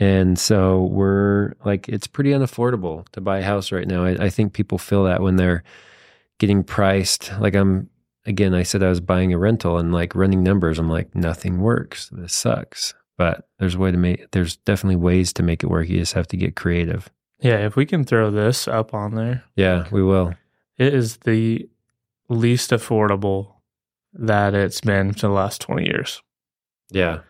and 0.00 0.38
so 0.38 0.84
we're 0.84 1.54
like 1.64 1.88
it's 1.88 2.06
pretty 2.06 2.30
unaffordable 2.30 3.08
to 3.10 3.20
buy 3.20 3.40
a 3.40 3.44
house 3.44 3.72
right 3.72 3.86
now. 3.86 4.04
I, 4.04 4.26
I 4.26 4.30
think 4.30 4.54
people 4.54 4.78
feel 4.78 5.04
that 5.04 5.20
when 5.20 5.36
they're 5.36 5.62
getting 6.38 6.64
priced. 6.64 7.30
Like 7.40 7.54
i'm 7.54 7.90
again 8.26 8.54
i 8.54 8.62
said 8.62 8.82
i 8.82 8.88
was 8.88 9.00
buying 9.00 9.32
a 9.32 9.38
rental 9.38 9.78
and 9.78 9.92
like 9.92 10.14
running 10.14 10.42
numbers. 10.42 10.78
I'm 10.78 10.88
like 10.88 11.14
nothing 11.14 11.60
works. 11.60 12.08
This 12.12 12.32
sucks. 12.32 12.94
But 13.16 13.48
there's 13.58 13.74
a 13.74 13.78
way 13.78 13.90
to 13.90 13.98
make 13.98 14.30
there's 14.30 14.56
definitely 14.58 14.96
ways 14.96 15.32
to 15.34 15.42
make 15.42 15.64
it 15.64 15.68
work. 15.68 15.88
You 15.88 15.98
just 15.98 16.14
have 16.14 16.28
to 16.28 16.36
get 16.36 16.54
creative 16.54 17.10
Yeah, 17.40 17.58
if 17.66 17.76
we 17.76 17.86
can 17.86 18.04
throw 18.04 18.30
this 18.30 18.66
up 18.68 18.94
on 18.94 19.14
there, 19.14 19.44
yeah 19.56 19.86
we 19.90 20.02
will. 20.02 20.34
It 20.76 20.94
is 20.94 21.18
the 21.18 21.68
least 22.28 22.70
affordable 22.70 23.54
that 24.12 24.54
it's 24.54 24.80
been 24.80 25.12
for 25.12 25.20
the 25.20 25.28
last 25.30 25.60
20 25.60 25.84
years. 25.86 26.22
yeah. 26.90 27.20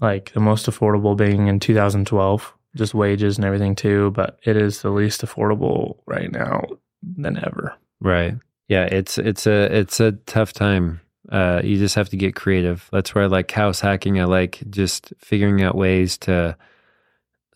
Like 0.00 0.32
the 0.32 0.40
most 0.40 0.64
affordable 0.66 1.14
being 1.16 1.46
in 1.48 1.60
2012, 1.60 2.54
just 2.74 2.94
wages 2.94 3.36
and 3.36 3.44
everything 3.44 3.74
too, 3.74 4.10
but 4.12 4.38
it 4.44 4.56
is 4.56 4.80
the 4.80 4.88
least 4.90 5.20
affordable 5.22 5.98
right 6.06 6.32
now 6.32 6.64
than 7.02 7.36
ever. 7.38 7.74
right. 8.00 8.34
Yeah 8.68 8.84
it's 8.84 9.18
it's 9.18 9.46
a 9.48 9.64
it's 9.76 9.98
a 10.00 10.12
tough 10.26 10.52
time. 10.52 11.00
Uh 11.30 11.60
you 11.64 11.76
just 11.76 11.96
have 11.96 12.08
to 12.10 12.16
get 12.16 12.34
creative. 12.36 12.88
That's 12.92 13.14
where 13.14 13.24
i 13.24 13.26
like 13.26 13.50
house 13.50 13.80
hacking 13.80 14.20
i 14.20 14.24
like 14.24 14.62
just 14.70 15.12
figuring 15.18 15.60
out 15.62 15.74
ways 15.74 16.16
to 16.18 16.56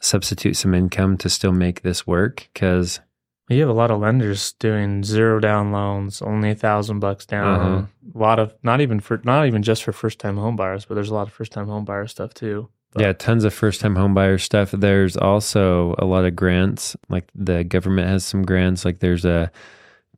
substitute 0.05 0.57
some 0.57 0.75
income 0.75 1.17
to 1.19 1.29
still 1.29 1.53
make 1.53 1.83
this 1.83 2.07
work 2.07 2.49
because 2.53 3.01
You 3.49 3.61
have 3.61 3.69
a 3.71 3.75
lot 3.75 3.91
of 3.91 4.01
lenders 4.01 4.53
doing 4.55 5.03
zero 5.05 5.41
down 5.41 5.73
loans, 5.73 6.23
only 6.23 6.51
a 6.51 6.55
thousand 6.55 7.01
bucks 7.01 7.27
down. 7.27 7.61
Uh-huh. 7.61 7.87
A 8.15 8.19
lot 8.19 8.39
of 8.39 8.55
not 8.63 8.81
even 8.81 9.01
for 9.01 9.21
not 9.25 9.47
even 9.47 9.63
just 9.63 9.83
for 9.83 9.93
first 9.93 10.19
time 10.19 10.37
home 10.37 10.57
buyers, 10.57 10.85
but 10.85 10.95
there's 10.95 11.11
a 11.11 11.15
lot 11.15 11.27
of 11.27 11.33
first 11.33 11.53
time 11.53 11.67
home 11.67 11.85
buyer 11.85 12.07
stuff 12.07 12.35
too. 12.35 12.69
But- 12.93 13.03
yeah 13.03 13.13
tons 13.13 13.43
of 13.43 13.53
first 13.53 13.81
time 13.81 13.97
homebuyer 13.97 14.41
stuff 14.41 14.71
there's 14.71 15.17
also 15.17 15.97
a 15.99 16.05
lot 16.05 16.25
of 16.25 16.37
grants 16.37 16.95
like 17.09 17.29
the 17.35 17.65
government 17.65 18.07
has 18.07 18.25
some 18.25 18.45
grants 18.45 18.85
like 18.85 19.01
there's 19.01 19.25
a 19.25 19.51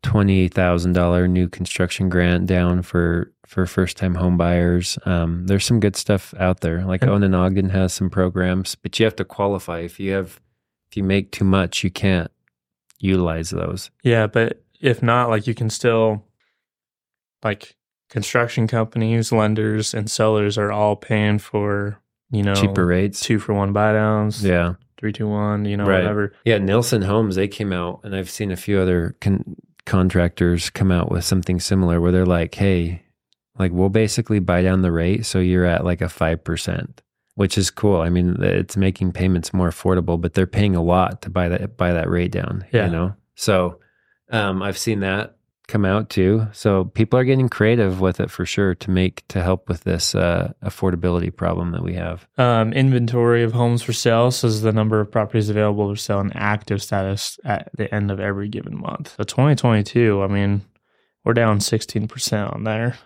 $20000 0.07 1.29
new 1.31 1.49
construction 1.49 2.09
grant 2.09 2.47
down 2.47 2.83
for 2.83 3.33
for 3.47 3.67
first 3.67 3.97
time 3.97 4.15
home 4.17 4.37
buyers 4.37 4.99
um, 5.07 5.47
there's 5.47 5.65
some 5.65 5.79
good 5.81 5.95
stuff 5.97 6.35
out 6.39 6.61
there 6.61 6.85
like 6.85 7.03
And- 7.03 7.11
owen 7.11 7.35
ogden 7.35 7.71
has 7.71 7.93
some 7.93 8.11
programs 8.11 8.75
but 8.75 8.99
you 8.99 9.05
have 9.05 9.17
to 9.17 9.25
qualify. 9.25 9.81
If 9.81 9.99
you 10.01 10.13
have 10.13 10.41
if 10.91 10.97
you 10.97 11.05
make 11.05 11.31
too 11.33 11.45
much 11.45 11.85
you 11.85 11.91
can't 11.91 12.31
utilize 12.99 13.51
those. 13.51 13.91
Yeah, 14.03 14.27
but 14.27 14.63
if 14.81 15.03
not, 15.03 15.29
like 15.29 15.47
you 15.47 15.55
can 15.55 15.69
still 15.71 16.25
like 17.45 17.77
construction 18.09 18.67
companies, 18.67 19.33
lenders, 19.33 19.93
and 19.95 20.11
sellers 20.11 20.57
are 20.59 20.73
all 20.73 20.97
paying 20.97 21.39
for, 21.39 22.01
you 22.31 22.43
know, 22.43 22.55
cheaper 22.55 22.87
rates. 22.87 23.21
two 23.21 23.39
for 23.39 23.53
one 23.55 23.73
buy 23.73 23.93
downs, 23.93 24.43
yeah. 24.45 24.75
three, 24.97 25.13
two, 25.13 25.29
one, 25.29 25.65
you 25.67 25.77
know, 25.77 25.85
Right. 25.85 25.99
whatever. 26.03 26.33
Yeah, 26.45 26.59
Nilson 26.59 27.03
Homes, 27.03 27.37
they 27.37 27.49
came 27.49 27.73
out, 27.73 28.01
and 28.03 28.15
I've 28.17 28.31
seen 28.31 28.51
a 28.51 28.57
few 28.57 28.79
other 28.81 29.15
con- 29.21 29.57
contractors 29.87 30.69
come 30.71 30.93
out 30.93 31.11
with 31.11 31.25
something 31.25 31.59
similar 31.61 32.01
where 32.01 32.13
they're 32.13 32.27
like, 32.27 32.55
hey, 32.55 33.03
like 33.59 33.73
we'll 33.73 33.89
basically 33.89 34.39
buy 34.39 34.61
down 34.63 34.83
the 34.83 34.93
rate. 34.93 35.25
So 35.25 35.39
you're 35.39 35.65
at 35.65 35.85
like 35.85 36.03
a 36.03 36.07
5%, 36.07 36.99
which 37.37 37.57
is 37.57 37.71
cool. 37.71 38.03
I 38.03 38.11
mean, 38.11 38.37
it's 38.43 38.77
making 38.77 39.13
payments 39.13 39.55
more 39.55 39.71
affordable, 39.71 40.21
but 40.21 40.35
they're 40.35 40.47
paying 40.47 40.77
a 40.77 40.83
lot 40.83 41.23
to 41.23 41.31
buy 41.31 41.49
that, 41.49 41.77
buy 41.79 41.93
that 41.93 42.11
rate 42.11 42.33
down, 42.33 42.67
Yeah. 42.73 42.87
you 42.87 42.93
know? 42.93 43.15
So 43.35 43.79
um, 44.31 44.63
I've 44.63 44.77
seen 44.79 45.01
that 45.01 45.36
come 45.69 45.85
out 45.85 46.11
too. 46.11 46.47
So 46.53 46.85
people 46.85 47.19
are 47.19 47.25
getting 47.25 47.49
creative 47.49 48.01
with 48.01 48.21
it 48.21 48.31
for 48.31 48.47
sure 48.47 48.75
to 48.77 48.91
make, 48.91 49.27
to 49.29 49.43
help 49.43 49.69
with 49.69 49.85
this 49.85 50.15
uh, 50.15 50.53
affordability 50.63 51.35
problem 51.35 51.73
that 51.73 51.83
we 51.83 51.95
have. 51.95 52.27
Um, 52.39 52.73
inventory 52.73 53.43
of 53.43 53.53
homes 53.53 53.83
for 53.83 53.93
sale 53.93 54.31
says 54.31 54.63
the 54.63 54.73
number 54.73 55.01
of 55.01 55.11
properties 55.11 55.49
available 55.49 55.91
for 55.91 55.97
sale 55.97 56.21
in 56.21 56.33
active 56.33 56.83
status 56.83 57.39
at 57.45 57.71
the 57.77 57.93
end 57.93 58.11
of 58.11 58.21
every 58.21 58.49
given 58.49 58.79
month. 58.81 59.15
So 59.17 59.25
2022, 59.25 60.23
I 60.23 60.29
mean, 60.29 60.63
we're 61.25 61.35
down 61.35 61.59
16% 61.59 62.55
on 62.55 62.65
there. 62.65 62.97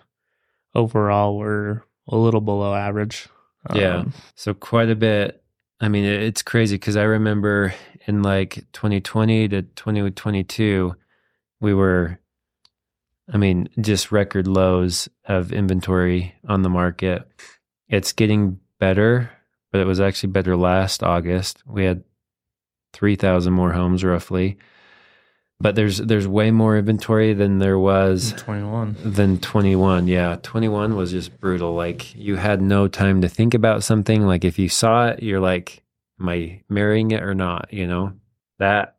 Overall, 0.75 1.37
we're 1.37 1.81
a 2.07 2.15
little 2.15 2.41
below 2.41 2.73
average. 2.75 3.27
Yeah. 3.73 3.97
Um, 3.97 4.13
So 4.35 4.53
quite 4.53 4.89
a 4.89 4.95
bit. 4.95 5.43
I 5.79 5.87
mean, 5.87 6.05
it's 6.05 6.43
crazy 6.43 6.75
because 6.75 6.95
I 6.95 7.03
remember 7.03 7.73
in 8.05 8.21
like 8.21 8.65
2020 8.73 9.47
to 9.49 9.61
2022, 9.63 10.95
we 11.59 11.73
were, 11.73 12.19
I 13.31 13.37
mean, 13.37 13.69
just 13.79 14.11
record 14.11 14.47
lows 14.47 15.09
of 15.25 15.51
inventory 15.51 16.35
on 16.47 16.61
the 16.61 16.69
market. 16.69 17.27
It's 17.87 18.13
getting 18.13 18.59
better, 18.79 19.31
but 19.71 19.81
it 19.81 19.85
was 19.85 19.99
actually 19.99 20.31
better 20.31 20.55
last 20.55 21.03
August. 21.03 21.63
We 21.65 21.85
had 21.85 22.03
3,000 22.93 23.53
more 23.53 23.71
homes 23.71 24.03
roughly. 24.03 24.57
But 25.61 25.75
there's 25.75 25.99
there's 25.99 26.27
way 26.27 26.49
more 26.49 26.75
inventory 26.75 27.35
than 27.35 27.59
there 27.59 27.77
was 27.77 28.33
21. 28.33 28.97
than 29.03 29.37
21 29.39 30.07
yeah 30.07 30.37
21 30.41 30.95
was 30.95 31.11
just 31.11 31.39
brutal 31.39 31.75
like 31.75 32.15
you 32.15 32.35
had 32.35 32.63
no 32.63 32.87
time 32.87 33.21
to 33.21 33.29
think 33.29 33.53
about 33.53 33.83
something 33.83 34.25
like 34.25 34.43
if 34.43 34.57
you 34.57 34.67
saw 34.67 35.09
it 35.09 35.21
you're 35.21 35.39
like 35.39 35.83
am 36.19 36.29
i 36.29 36.61
marrying 36.67 37.11
it 37.11 37.21
or 37.21 37.35
not 37.35 37.71
you 37.71 37.85
know 37.85 38.11
that 38.57 38.95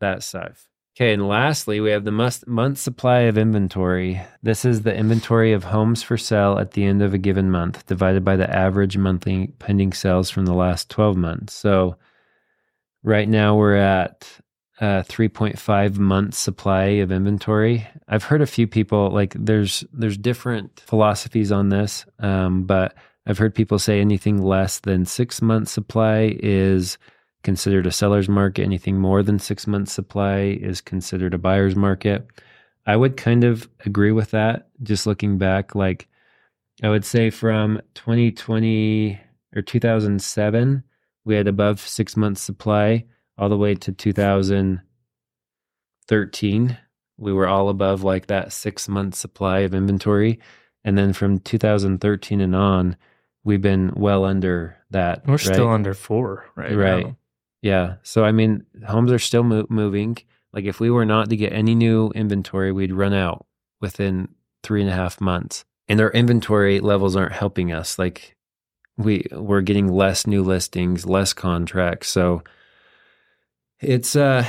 that 0.00 0.24
sucks 0.24 0.69
okay 1.00 1.14
and 1.14 1.26
lastly 1.26 1.80
we 1.80 1.90
have 1.90 2.04
the 2.04 2.10
must, 2.10 2.46
month 2.46 2.76
supply 2.76 3.20
of 3.20 3.38
inventory 3.38 4.20
this 4.42 4.66
is 4.66 4.82
the 4.82 4.94
inventory 4.94 5.52
of 5.52 5.64
homes 5.64 6.02
for 6.02 6.18
sale 6.18 6.58
at 6.58 6.72
the 6.72 6.84
end 6.84 7.00
of 7.00 7.14
a 7.14 7.18
given 7.18 7.50
month 7.50 7.86
divided 7.86 8.22
by 8.22 8.36
the 8.36 8.54
average 8.54 8.98
monthly 8.98 9.46
pending 9.58 9.94
sales 9.94 10.28
from 10.28 10.44
the 10.44 10.52
last 10.52 10.90
12 10.90 11.16
months 11.16 11.54
so 11.54 11.96
right 13.02 13.28
now 13.30 13.56
we're 13.56 13.76
at 13.76 14.28
uh, 14.80 15.02
3.5 15.02 15.98
months 15.98 16.38
supply 16.38 16.84
of 16.84 17.12
inventory. 17.12 17.86
I've 18.08 18.24
heard 18.24 18.40
a 18.40 18.46
few 18.46 18.66
people 18.66 19.10
like 19.10 19.34
there's 19.38 19.84
there's 19.92 20.16
different 20.16 20.80
philosophies 20.80 21.52
on 21.52 21.68
this, 21.68 22.06
um, 22.18 22.64
but 22.64 22.94
I've 23.26 23.36
heard 23.38 23.54
people 23.54 23.78
say 23.78 24.00
anything 24.00 24.40
less 24.42 24.80
than 24.80 25.04
six 25.04 25.42
months 25.42 25.70
supply 25.70 26.34
is 26.40 26.96
considered 27.42 27.86
a 27.86 27.92
seller's 27.92 28.28
market. 28.28 28.62
Anything 28.62 28.98
more 28.98 29.22
than 29.22 29.38
six 29.38 29.66
months 29.66 29.92
supply 29.92 30.58
is 30.60 30.80
considered 30.80 31.34
a 31.34 31.38
buyer's 31.38 31.76
market. 31.76 32.26
I 32.86 32.96
would 32.96 33.16
kind 33.16 33.44
of 33.44 33.68
agree 33.86 34.12
with 34.12 34.30
that. 34.32 34.68
Just 34.82 35.06
looking 35.06 35.38
back, 35.38 35.74
like 35.74 36.08
I 36.82 36.88
would 36.88 37.04
say 37.04 37.30
from 37.30 37.80
2020 37.94 39.20
or 39.54 39.62
2007, 39.62 40.82
we 41.24 41.34
had 41.34 41.46
above 41.48 41.80
six 41.80 42.16
months 42.16 42.40
supply 42.40 43.04
all 43.38 43.48
the 43.48 43.56
way 43.56 43.74
to 43.74 43.92
2013 43.92 46.78
we 47.16 47.32
were 47.32 47.46
all 47.46 47.68
above 47.68 48.02
like 48.02 48.26
that 48.28 48.52
six 48.52 48.88
month 48.88 49.14
supply 49.14 49.60
of 49.60 49.74
inventory 49.74 50.38
and 50.84 50.96
then 50.96 51.12
from 51.12 51.38
2013 51.38 52.40
and 52.40 52.56
on 52.56 52.96
we've 53.44 53.60
been 53.62 53.92
well 53.94 54.24
under 54.24 54.76
that 54.90 55.24
We're 55.26 55.32
right? 55.34 55.40
still 55.40 55.68
under 55.68 55.94
four 55.94 56.46
right 56.56 56.74
Right. 56.74 57.06
now. 57.06 57.16
Yeah 57.62 57.96
so 58.02 58.24
i 58.24 58.32
mean 58.32 58.64
homes 58.86 59.12
are 59.12 59.18
still 59.18 59.42
mo- 59.42 59.66
moving 59.68 60.16
like 60.52 60.64
if 60.64 60.80
we 60.80 60.90
were 60.90 61.04
not 61.04 61.28
to 61.28 61.36
get 61.36 61.52
any 61.52 61.74
new 61.74 62.10
inventory 62.14 62.72
we'd 62.72 62.92
run 62.92 63.12
out 63.12 63.46
within 63.80 64.28
three 64.62 64.80
and 64.80 64.90
a 64.90 64.94
half 64.94 65.20
months 65.20 65.64
and 65.88 66.00
our 66.00 66.10
inventory 66.10 66.80
levels 66.80 67.16
aren't 67.16 67.32
helping 67.32 67.72
us 67.72 67.98
like 67.98 68.36
we 68.96 69.24
we're 69.32 69.62
getting 69.62 69.88
less 69.88 70.26
new 70.26 70.42
listings 70.42 71.06
less 71.06 71.32
contracts 71.32 72.08
so 72.08 72.42
it's 73.80 74.14
uh 74.16 74.44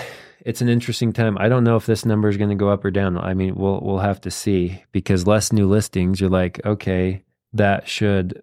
it's 0.46 0.62
an 0.62 0.70
interesting 0.70 1.14
time. 1.14 1.38
I 1.38 1.50
don't 1.50 1.64
know 1.64 1.76
if 1.76 1.86
this 1.86 2.06
number 2.06 2.28
is 2.28 2.38
going 2.38 2.50
to 2.50 2.56
go 2.56 2.70
up 2.70 2.84
or 2.84 2.92
down. 2.92 3.18
I 3.18 3.34
mean, 3.34 3.56
we'll 3.56 3.80
we'll 3.82 4.00
have 4.00 4.22
to 4.22 4.32
see 4.32 4.84
because 4.92 5.28
less 5.28 5.54
new 5.54 5.68
listings. 5.68 6.20
You're 6.20 6.30
like, 6.30 6.60
okay, 6.66 7.24
that 7.54 7.88
should 7.88 8.42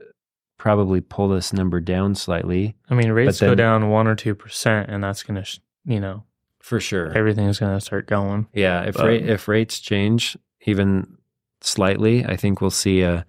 probably 0.58 1.00
pull 1.00 1.28
this 1.28 1.52
number 1.52 1.80
down 1.80 2.14
slightly 2.14 2.76
I 2.90 2.94
mean, 2.94 3.10
rates 3.12 3.40
go 3.40 3.54
down 3.54 3.88
one 3.88 4.06
or 4.06 4.14
two 4.14 4.34
percent, 4.34 4.90
and 4.90 5.02
that's 5.02 5.22
gonna, 5.22 5.44
sh- 5.44 5.60
you 5.84 6.00
know, 6.00 6.24
for 6.60 6.80
sure. 6.80 7.16
everything's 7.16 7.58
gonna 7.58 7.80
start 7.80 8.06
going. 8.06 8.48
Yeah, 8.52 8.82
if 8.82 8.98
rate, 8.98 9.28
if 9.28 9.48
rates 9.48 9.78
change 9.78 10.36
even 10.66 11.16
slightly, 11.60 12.24
I 12.24 12.36
think 12.36 12.60
we'll 12.60 12.70
see 12.70 13.02
a 13.02 13.24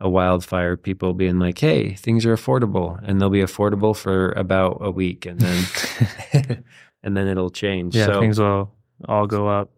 a 0.00 0.08
wildfire. 0.08 0.76
People 0.76 1.14
being 1.14 1.38
like, 1.38 1.58
"Hey, 1.58 1.94
things 1.94 2.26
are 2.26 2.34
affordable," 2.34 2.98
and 3.04 3.20
they'll 3.20 3.30
be 3.30 3.42
affordable 3.42 3.94
for 3.94 4.32
about 4.32 4.78
a 4.80 4.90
week, 4.90 5.26
and 5.26 5.40
then 5.40 5.64
and 7.02 7.16
then 7.16 7.28
it'll 7.28 7.50
change. 7.50 7.94
Yeah, 7.94 8.06
so, 8.06 8.20
things 8.20 8.38
will 8.38 8.72
all 9.06 9.26
go 9.26 9.48
up. 9.48 9.70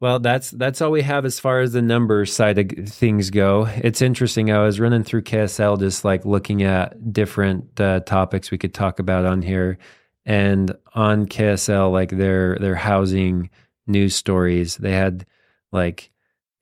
Well, 0.00 0.18
that's 0.18 0.50
that's 0.50 0.80
all 0.82 0.90
we 0.90 1.02
have 1.02 1.24
as 1.24 1.40
far 1.40 1.60
as 1.60 1.72
the 1.72 1.82
numbers 1.82 2.32
side 2.32 2.58
of 2.58 2.88
things 2.88 3.30
go. 3.30 3.66
It's 3.76 4.02
interesting. 4.02 4.50
I 4.50 4.62
was 4.62 4.80
running 4.80 5.04
through 5.04 5.22
KSL, 5.22 5.78
just 5.78 6.04
like 6.04 6.24
looking 6.24 6.62
at 6.62 7.12
different 7.12 7.80
uh, 7.80 8.00
topics 8.00 8.50
we 8.50 8.58
could 8.58 8.74
talk 8.74 8.98
about 8.98 9.24
on 9.24 9.42
here, 9.42 9.78
and 10.26 10.76
on 10.94 11.26
KSL, 11.26 11.92
like 11.92 12.10
their 12.10 12.58
their 12.58 12.74
housing 12.74 13.50
news 13.86 14.14
stories, 14.14 14.76
they 14.76 14.92
had 14.92 15.26
like 15.72 16.10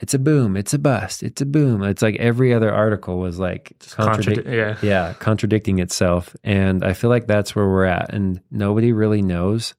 it's 0.02 0.14
a 0.14 0.18
boom, 0.18 0.56
it's 0.56 0.74
a 0.74 0.80
bust, 0.80 1.22
it's 1.22 1.40
a 1.40 1.46
boom. 1.46 1.84
It's 1.84 2.02
like 2.02 2.16
every 2.16 2.52
other 2.52 2.72
article 2.72 3.18
was 3.18 3.38
like 3.38 3.72
contradic- 3.78 4.44
Contradi- 4.44 4.52
yeah, 4.52 4.76
yeah, 4.82 5.12
contradicting 5.14 5.78
itself. 5.78 6.34
And 6.42 6.84
I 6.84 6.92
feel 6.92 7.08
like 7.08 7.28
that's 7.28 7.54
where 7.54 7.68
we're 7.68 7.84
at. 7.84 8.12
And 8.12 8.40
nobody 8.50 8.92
really 8.92 9.22
knows 9.22 9.74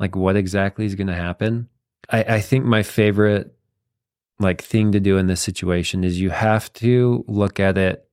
like 0.00 0.16
what 0.16 0.34
exactly 0.34 0.84
is 0.84 0.96
going 0.96 1.06
to 1.06 1.14
happen. 1.14 1.68
I, 2.12 2.36
I 2.36 2.40
think 2.40 2.64
my 2.64 2.82
favorite 2.82 3.54
like 4.38 4.62
thing 4.62 4.92
to 4.92 5.00
do 5.00 5.18
in 5.18 5.26
this 5.26 5.40
situation 5.40 6.04
is 6.04 6.20
you 6.20 6.30
have 6.30 6.72
to 6.74 7.24
look 7.26 7.58
at 7.58 7.78
it 7.78 8.08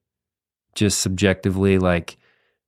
just 0.76 1.00
subjectively 1.00 1.78
like 1.78 2.18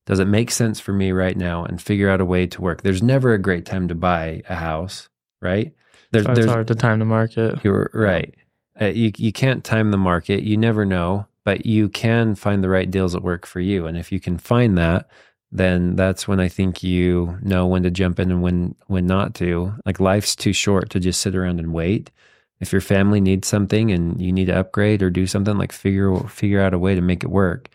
does 0.06 0.20
it 0.20 0.28
make 0.28 0.52
sense 0.52 0.80
for 0.80 0.94
me 0.94 1.12
right 1.12 1.38
now 1.38 1.64
and 1.64 1.82
figure 1.82 2.10
out 2.10 2.22
a 2.22 2.26
way 2.26 2.48
to 2.48 2.62
work 2.62 2.82
there's 2.82 3.04
never 3.04 3.34
a 3.34 3.42
great 3.42 3.66
time 3.66 3.88
to 3.88 3.96
buy 3.96 4.42
a 4.50 4.56
house 4.56 5.10
right 5.42 5.74
there's, 6.12 6.26
it's 6.26 6.46
hard 6.46 6.68
to 6.68 6.76
time 6.76 7.00
the 7.00 7.06
market. 7.06 7.64
you're 7.64 7.90
right. 7.94 8.36
Uh, 8.80 8.86
you 8.86 9.12
you 9.18 9.32
can't 9.32 9.64
time 9.64 9.92
the 9.92 9.98
market. 9.98 10.44
You 10.44 10.58
never 10.58 10.86
know, 10.86 11.26
but 11.46 11.66
you 11.66 11.90
can 11.90 12.36
find 12.36 12.64
the 12.64 12.70
right 12.70 12.90
deals 12.90 13.14
that 13.14 13.24
work 13.24 13.46
for 13.46 13.60
you. 13.60 13.86
And 13.88 13.98
if 13.98 14.12
you 14.12 14.20
can 14.20 14.38
find 14.38 14.78
that, 14.78 15.10
then 15.52 15.96
that's 15.96 16.28
when 16.28 16.40
I 16.40 16.48
think 16.48 16.82
you 16.82 17.38
know 17.42 17.68
when 17.68 17.84
to 17.84 17.92
jump 17.92 18.20
in 18.20 18.32
and 18.32 18.42
when 18.42 18.76
when 18.88 19.06
not 19.06 19.36
to. 19.36 19.74
Like 19.86 20.00
life's 20.00 20.36
too 20.36 20.54
short 20.54 20.90
to 20.92 21.00
just 21.00 21.22
sit 21.22 21.36
around 21.36 21.60
and 21.60 21.74
wait. 21.74 22.10
If 22.62 22.72
your 22.72 22.82
family 22.82 23.20
needs 23.20 23.48
something 23.48 23.92
and 23.92 24.22
you 24.22 24.32
need 24.32 24.46
to 24.46 24.60
upgrade 24.60 25.02
or 25.02 25.10
do 25.10 25.28
something, 25.28 25.58
like 25.58 25.72
figure 25.72 26.18
figure 26.28 26.62
out 26.62 26.74
a 26.74 26.80
way 26.80 26.96
to 26.96 27.02
make 27.02 27.24
it 27.24 27.30
work. 27.30 27.70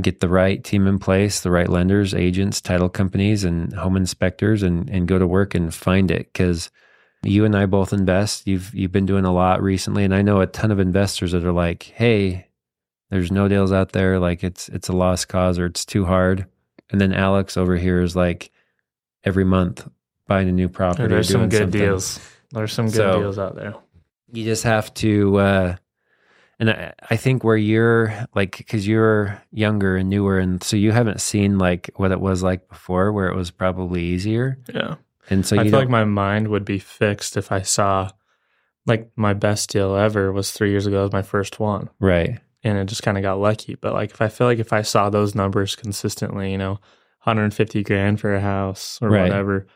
Get 0.00 0.20
the 0.20 0.28
right 0.28 0.62
team 0.62 0.88
in 0.88 0.98
place, 0.98 1.40
the 1.40 1.52
right 1.52 1.68
lenders, 1.68 2.14
agents, 2.14 2.60
title 2.60 2.88
companies, 2.88 3.44
and 3.44 3.72
home 3.72 3.96
inspectors, 3.96 4.62
and 4.62 4.90
and 4.90 5.08
go 5.08 5.18
to 5.18 5.26
work 5.26 5.54
and 5.54 5.72
find 5.72 6.10
it 6.10 6.32
because 6.32 6.70
you 7.22 7.44
and 7.44 7.56
I 7.56 7.66
both 7.66 7.92
invest. 7.92 8.46
You've 8.46 8.74
you've 8.74 8.92
been 8.92 9.06
doing 9.06 9.24
a 9.24 9.32
lot 9.32 9.62
recently, 9.62 10.04
and 10.04 10.14
I 10.14 10.22
know 10.22 10.40
a 10.40 10.46
ton 10.46 10.70
of 10.72 10.80
investors 10.80 11.32
that 11.32 11.44
are 11.44 11.52
like, 11.52 11.84
"Hey, 11.84 12.48
there's 13.10 13.32
no 13.32 13.48
deals 13.48 13.72
out 13.72 13.92
there. 13.92 14.18
Like 14.18 14.44
it's 14.44 14.68
it's 14.68 14.88
a 14.88 14.92
lost 14.92 15.28
cause 15.28 15.58
or 15.58 15.66
it's 15.66 15.84
too 15.84 16.04
hard." 16.06 16.46
And 16.94 17.00
then 17.00 17.12
Alex 17.12 17.56
over 17.56 17.74
here 17.76 18.00
is 18.00 18.14
like, 18.14 18.52
every 19.24 19.44
month 19.44 19.84
buying 20.28 20.48
a 20.48 20.52
new 20.52 20.68
property. 20.68 21.08
There's 21.08 21.28
some 21.28 21.48
good 21.48 21.58
something. 21.62 21.80
deals. 21.80 22.20
There's 22.52 22.72
some 22.72 22.86
good 22.86 22.94
So- 22.94 23.20
deals 23.20 23.36
out 23.38 23.56
there. 23.56 23.74
You 24.32 24.44
just 24.44 24.62
have 24.62 24.94
to, 24.94 25.36
uh, 25.38 25.76
and 26.60 26.70
I, 26.70 26.92
I 27.10 27.16
think 27.16 27.42
where 27.42 27.56
you're 27.56 28.14
like, 28.32 28.58
because 28.58 28.86
you're 28.86 29.42
younger 29.50 29.96
and 29.96 30.08
newer, 30.08 30.38
and 30.38 30.62
so 30.62 30.76
you 30.76 30.92
haven't 30.92 31.20
seen 31.20 31.58
like 31.58 31.90
what 31.96 32.12
it 32.12 32.20
was 32.20 32.44
like 32.44 32.68
before, 32.68 33.10
where 33.12 33.26
it 33.26 33.34
was 33.34 33.50
probably 33.50 34.04
easier, 34.04 34.58
Yeah. 34.72 34.94
and 35.30 35.44
so 35.44 35.58
I 35.58 35.64
feel 35.64 35.78
like 35.80 35.88
my 35.88 36.04
mind 36.04 36.46
would 36.48 36.64
be 36.64 36.78
fixed 36.78 37.36
if 37.36 37.50
I 37.50 37.62
saw 37.62 38.10
like 38.86 39.10
my 39.16 39.34
best 39.34 39.70
deal 39.70 39.96
ever 39.96 40.30
was 40.32 40.52
three 40.52 40.70
years 40.70 40.86
ago, 40.86 41.00
it 41.00 41.02
was 41.04 41.12
my 41.12 41.22
first 41.22 41.58
one. 41.58 41.90
right, 41.98 42.38
And 42.64 42.78
it 42.78 42.86
just 42.86 43.02
kind 43.02 43.18
of 43.18 43.22
got 43.22 43.38
lucky. 43.38 43.74
But 43.74 43.92
like 43.92 44.10
if 44.10 44.22
I 44.22 44.28
feel 44.28 44.46
like 44.46 44.58
if 44.58 44.72
I 44.72 44.80
saw 44.82 45.10
those 45.10 45.34
numbers 45.34 45.76
consistently, 45.76 46.50
you 46.50 46.58
know, 46.58 46.80
150 47.24 47.82
grand 47.82 48.20
for 48.20 48.34
a 48.34 48.40
house 48.40 48.98
or 49.02 49.10
Right. 49.10 49.22
whatever 49.24 49.66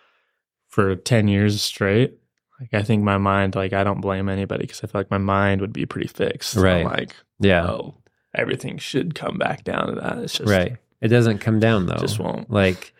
for 0.68 0.96
10 0.96 1.28
years 1.28 1.60
straight, 1.62 2.14
like 2.60 2.72
I 2.74 2.82
think 2.82 3.02
my 3.04 3.18
mind, 3.18 3.54
like 3.54 3.72
I 3.72 3.84
don't 3.84 4.00
blame 4.00 4.28
anybody 4.28 4.62
because 4.62 4.82
I 4.82 4.86
feel 4.86 5.00
like 5.00 5.10
my 5.10 5.18
mind 5.18 5.60
would 5.60 5.72
be 5.72 5.86
pretty 5.86 6.08
fixed. 6.08 6.56
I'm 6.56 6.62
Right. 6.62 6.84
like, 6.84 7.10
yeah, 7.38 7.66
oh, 7.66 7.94
everything 8.34 8.78
should 8.78 9.14
come 9.14 9.38
back 9.38 9.64
down 9.64 9.88
to 9.88 10.00
that. 10.00 10.18
It's 10.18 10.32
just, 10.38 10.50
right. 10.50 10.76
It 11.00 11.08
doesn't 11.08 11.38
come 11.38 11.60
down 11.60 11.86
though. 11.86 11.96
just 11.98 12.18
won't. 12.18 12.50
like 12.50 12.92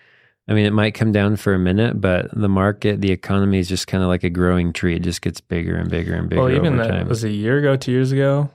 i 0.46 0.54
mean 0.54 0.64
it 0.64 0.72
might 0.72 0.94
come 0.94 1.10
down 1.12 1.34
for 1.36 1.52
a 1.52 1.58
minute 1.58 2.00
but 2.00 2.30
the 2.32 2.48
market 2.48 3.00
the 3.02 3.10
economy 3.10 3.58
is 3.58 3.68
just 3.68 3.86
kind 3.88 4.02
of 4.02 4.08
like 4.08 4.22
a 4.24 4.30
growing 4.30 4.72
tree 4.72 4.94
it 4.94 5.02
just 5.02 5.20
gets 5.20 5.40
bigger 5.42 5.74
and 5.76 5.90
bigger 5.90 6.14
and 6.14 6.28
bigger 6.30 6.40
Well, 6.42 6.50
even 6.54 6.76
that 6.78 6.88
time 6.88 7.08
was 7.08 7.22
a 7.24 7.28
year 7.30 7.58
ago, 7.58 7.76
two 7.76 7.90
years 7.92 8.12
ago. 8.12 8.48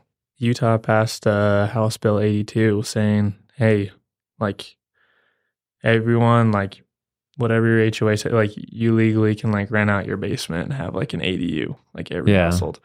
Utah 0.44 0.78
passed 0.78 1.26
uh, 1.26 1.68
House 1.68 1.98
Bill 1.98 2.20
82 2.20 2.84
saying, 2.84 3.36
hey, 3.56 3.92
like 4.40 4.76
everyone, 5.84 6.52
like 6.52 6.84
whatever 7.38 7.68
your 7.68 7.92
HOA 7.98 8.18
say, 8.18 8.30
like 8.30 8.52
you 8.56 8.94
legally 8.94 9.36
can 9.36 9.52
like 9.52 9.72
rent 9.72 9.90
out 9.90 10.06
your 10.06 10.18
basement 10.18 10.66
and 10.66 10.74
have 10.74 10.94
like 10.96 11.14
an 11.14 11.22
ADU, 11.22 11.76
like 11.94 12.12
every 12.12 12.32
Yeah. 12.34 12.46
household, 12.46 12.80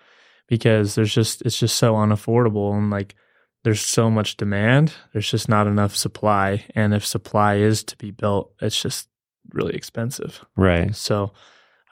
because 0.47 0.94
there's 0.94 1.12
just 1.14 1.42
it's 1.42 1.59
just 1.59 1.77
so 1.77 1.94
unaffordable 1.94 2.73
and 2.77 2.90
like 2.90 3.14
there's 3.64 3.81
so 3.85 4.11
much 4.11 4.37
demand, 4.37 4.92
there's 5.12 5.31
just 5.31 5.49
not 5.49 5.66
enough 5.66 5.94
supply, 5.97 6.64
and 6.75 6.94
if 6.94 7.05
supply 7.05 7.57
is 7.57 7.83
to 7.85 7.97
be 7.97 8.11
built, 8.11 8.53
it's 8.62 8.81
just 8.81 9.09
really 9.53 9.75
expensive. 9.75 10.44
right 10.57 10.94
So 10.94 11.33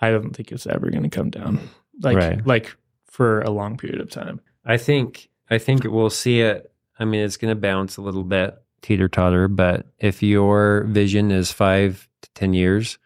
I 0.00 0.10
don't 0.10 0.34
think 0.34 0.52
it's 0.52 0.66
ever 0.66 0.90
going 0.90 1.02
to 1.02 1.08
come 1.08 1.30
down 1.30 1.68
like 2.02 2.16
Right. 2.16 2.46
like 2.46 2.76
for 3.06 3.40
a 3.40 3.50
long 3.50 3.76
period 3.78 4.00
of 4.00 4.10
time. 4.10 4.40
i 4.64 4.76
think 4.76 5.28
i 5.50 5.58
think 5.58 5.84
we'll 5.84 6.10
see 6.10 6.40
it. 6.40 6.70
I 6.98 7.04
mean 7.04 7.20
it's 7.24 7.36
going 7.36 7.54
to 7.54 7.60
bounce 7.60 7.96
a 7.96 8.02
little 8.02 8.24
bit 8.24 8.56
teeter 8.82 9.08
totter 9.08 9.48
but 9.48 9.86
if 9.98 10.22
your 10.22 10.84
vision 10.84 11.30
is 11.30 11.50
five 11.52 12.08
to 12.22 12.30
ten 12.34 12.54
years 12.54 12.98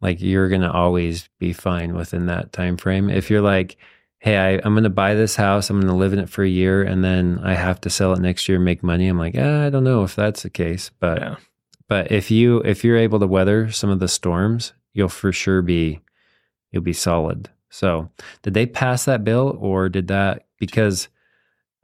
like 0.00 0.20
you're 0.20 0.48
going 0.48 0.60
to 0.60 0.70
always 0.70 1.28
be 1.38 1.52
fine 1.52 1.94
within 1.94 2.26
that 2.26 2.52
time 2.52 2.76
frame 2.76 3.10
if 3.10 3.30
you're 3.30 3.42
like 3.42 3.76
hey 4.18 4.36
I, 4.36 4.60
i'm 4.64 4.74
going 4.74 4.84
to 4.84 4.90
buy 4.90 5.14
this 5.14 5.34
house 5.36 5.70
i'm 5.70 5.80
going 5.80 5.88
to 5.90 5.94
live 5.98 6.12
in 6.12 6.18
it 6.20 6.28
for 6.30 6.44
a 6.44 6.48
year 6.48 6.82
and 6.82 7.02
then 7.04 7.40
i 7.42 7.54
have 7.54 7.80
to 7.82 7.90
sell 7.90 8.12
it 8.12 8.20
next 8.20 8.48
year 8.48 8.56
and 8.56 8.64
make 8.64 8.82
money 8.82 9.08
i'm 9.08 9.18
like 9.18 9.34
ah, 9.36 9.66
i 9.66 9.70
don't 9.70 9.84
know 9.84 10.04
if 10.04 10.14
that's 10.14 10.42
the 10.42 10.50
case 10.50 10.90
but 11.00 11.20
Yeah. 11.20 11.36
but 11.88 12.12
if 12.12 12.30
you 12.30 12.58
if 12.60 12.84
you're 12.84 12.96
able 12.96 13.18
to 13.18 13.26
weather 13.26 13.70
some 13.70 13.90
of 13.90 13.98
the 13.98 14.08
storms 14.08 14.72
you'll 14.92 15.08
for 15.08 15.32
sure 15.32 15.62
be 15.62 16.00
you'll 16.70 16.82
be 16.82 16.92
solid. 16.92 17.48
So 17.70 18.10
did 18.42 18.54
they 18.54 18.66
pass 18.66 19.04
that 19.06 19.24
bill 19.24 19.56
or 19.60 19.88
did 19.88 20.08
that 20.08 20.46
because 20.58 21.08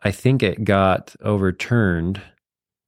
i 0.04 0.10
think 0.10 0.42
it 0.42 0.62
got 0.64 1.14
overturned 1.22 2.20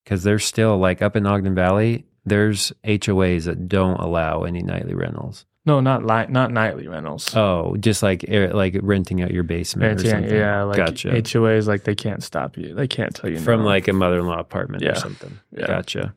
because 0.04 0.22
there's 0.22 0.44
still 0.44 0.78
like 0.78 1.02
up 1.02 1.16
in 1.16 1.26
ogden 1.26 1.54
valley 1.54 2.06
there's 2.24 2.72
hoas 2.84 3.44
that 3.44 3.68
don't 3.68 3.98
allow 4.00 4.42
any 4.44 4.62
nightly 4.62 4.94
rentals 4.94 5.44
No, 5.64 5.80
not 5.80 6.04
li- 6.04 6.26
not 6.32 6.52
nightly 6.52 6.86
rentals. 6.88 7.34
oh 7.34 7.76
just 7.80 8.02
like 8.02 8.24
air- 8.28 8.52
like 8.52 8.76
renting 8.82 9.22
out 9.22 9.30
your 9.32 9.42
basement 9.44 10.00
or 10.00 10.04
yeah, 10.04 10.10
something 10.10 10.34
yeah, 10.34 10.62
like 10.62 10.76
gotcha 10.76 11.08
HOAs, 11.10 11.66
like 11.66 11.82
they 11.84 11.94
can't 11.94 12.22
stop 12.22 12.56
you. 12.56 12.74
They 12.74 12.86
can't 12.88 13.14
tell 13.14 13.30
you 13.30 13.38
from 13.38 13.60
no. 13.62 13.66
like 13.66 13.88
a 13.88 13.92
mother-in-law 13.92 14.38
apartment 14.38 14.84
or 14.84 14.94
something. 14.94 15.38
Yeah. 15.52 15.66
Gotcha. 15.66 16.14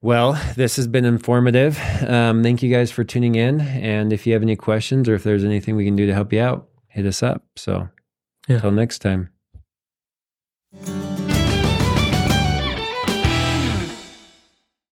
Well, 0.00 0.32
this 0.56 0.76
has 0.76 0.86
been 0.88 1.04
informative. 1.04 1.78
Um, 2.02 2.42
thank 2.42 2.62
you 2.62 2.72
guys 2.72 2.90
for 2.90 3.04
tuning 3.04 3.34
in. 3.36 3.60
And 3.60 4.12
if 4.12 4.26
you 4.26 4.32
have 4.32 4.42
any 4.42 4.56
questions 4.56 5.08
or 5.08 5.14
if 5.14 5.22
there's 5.24 5.44
anything 5.44 5.76
we 5.76 5.84
can 5.84 5.94
do 5.96 6.06
to 6.06 6.14
help 6.14 6.32
you 6.32 6.40
out, 6.40 6.68
hit 6.88 7.06
us 7.06 7.22
up. 7.22 7.44
So 7.56 7.88
Yeah. 8.48 8.56
until 8.56 8.72
next 8.72 8.98
time. 9.00 9.28
Thank 10.74 10.88
you. 10.88 11.01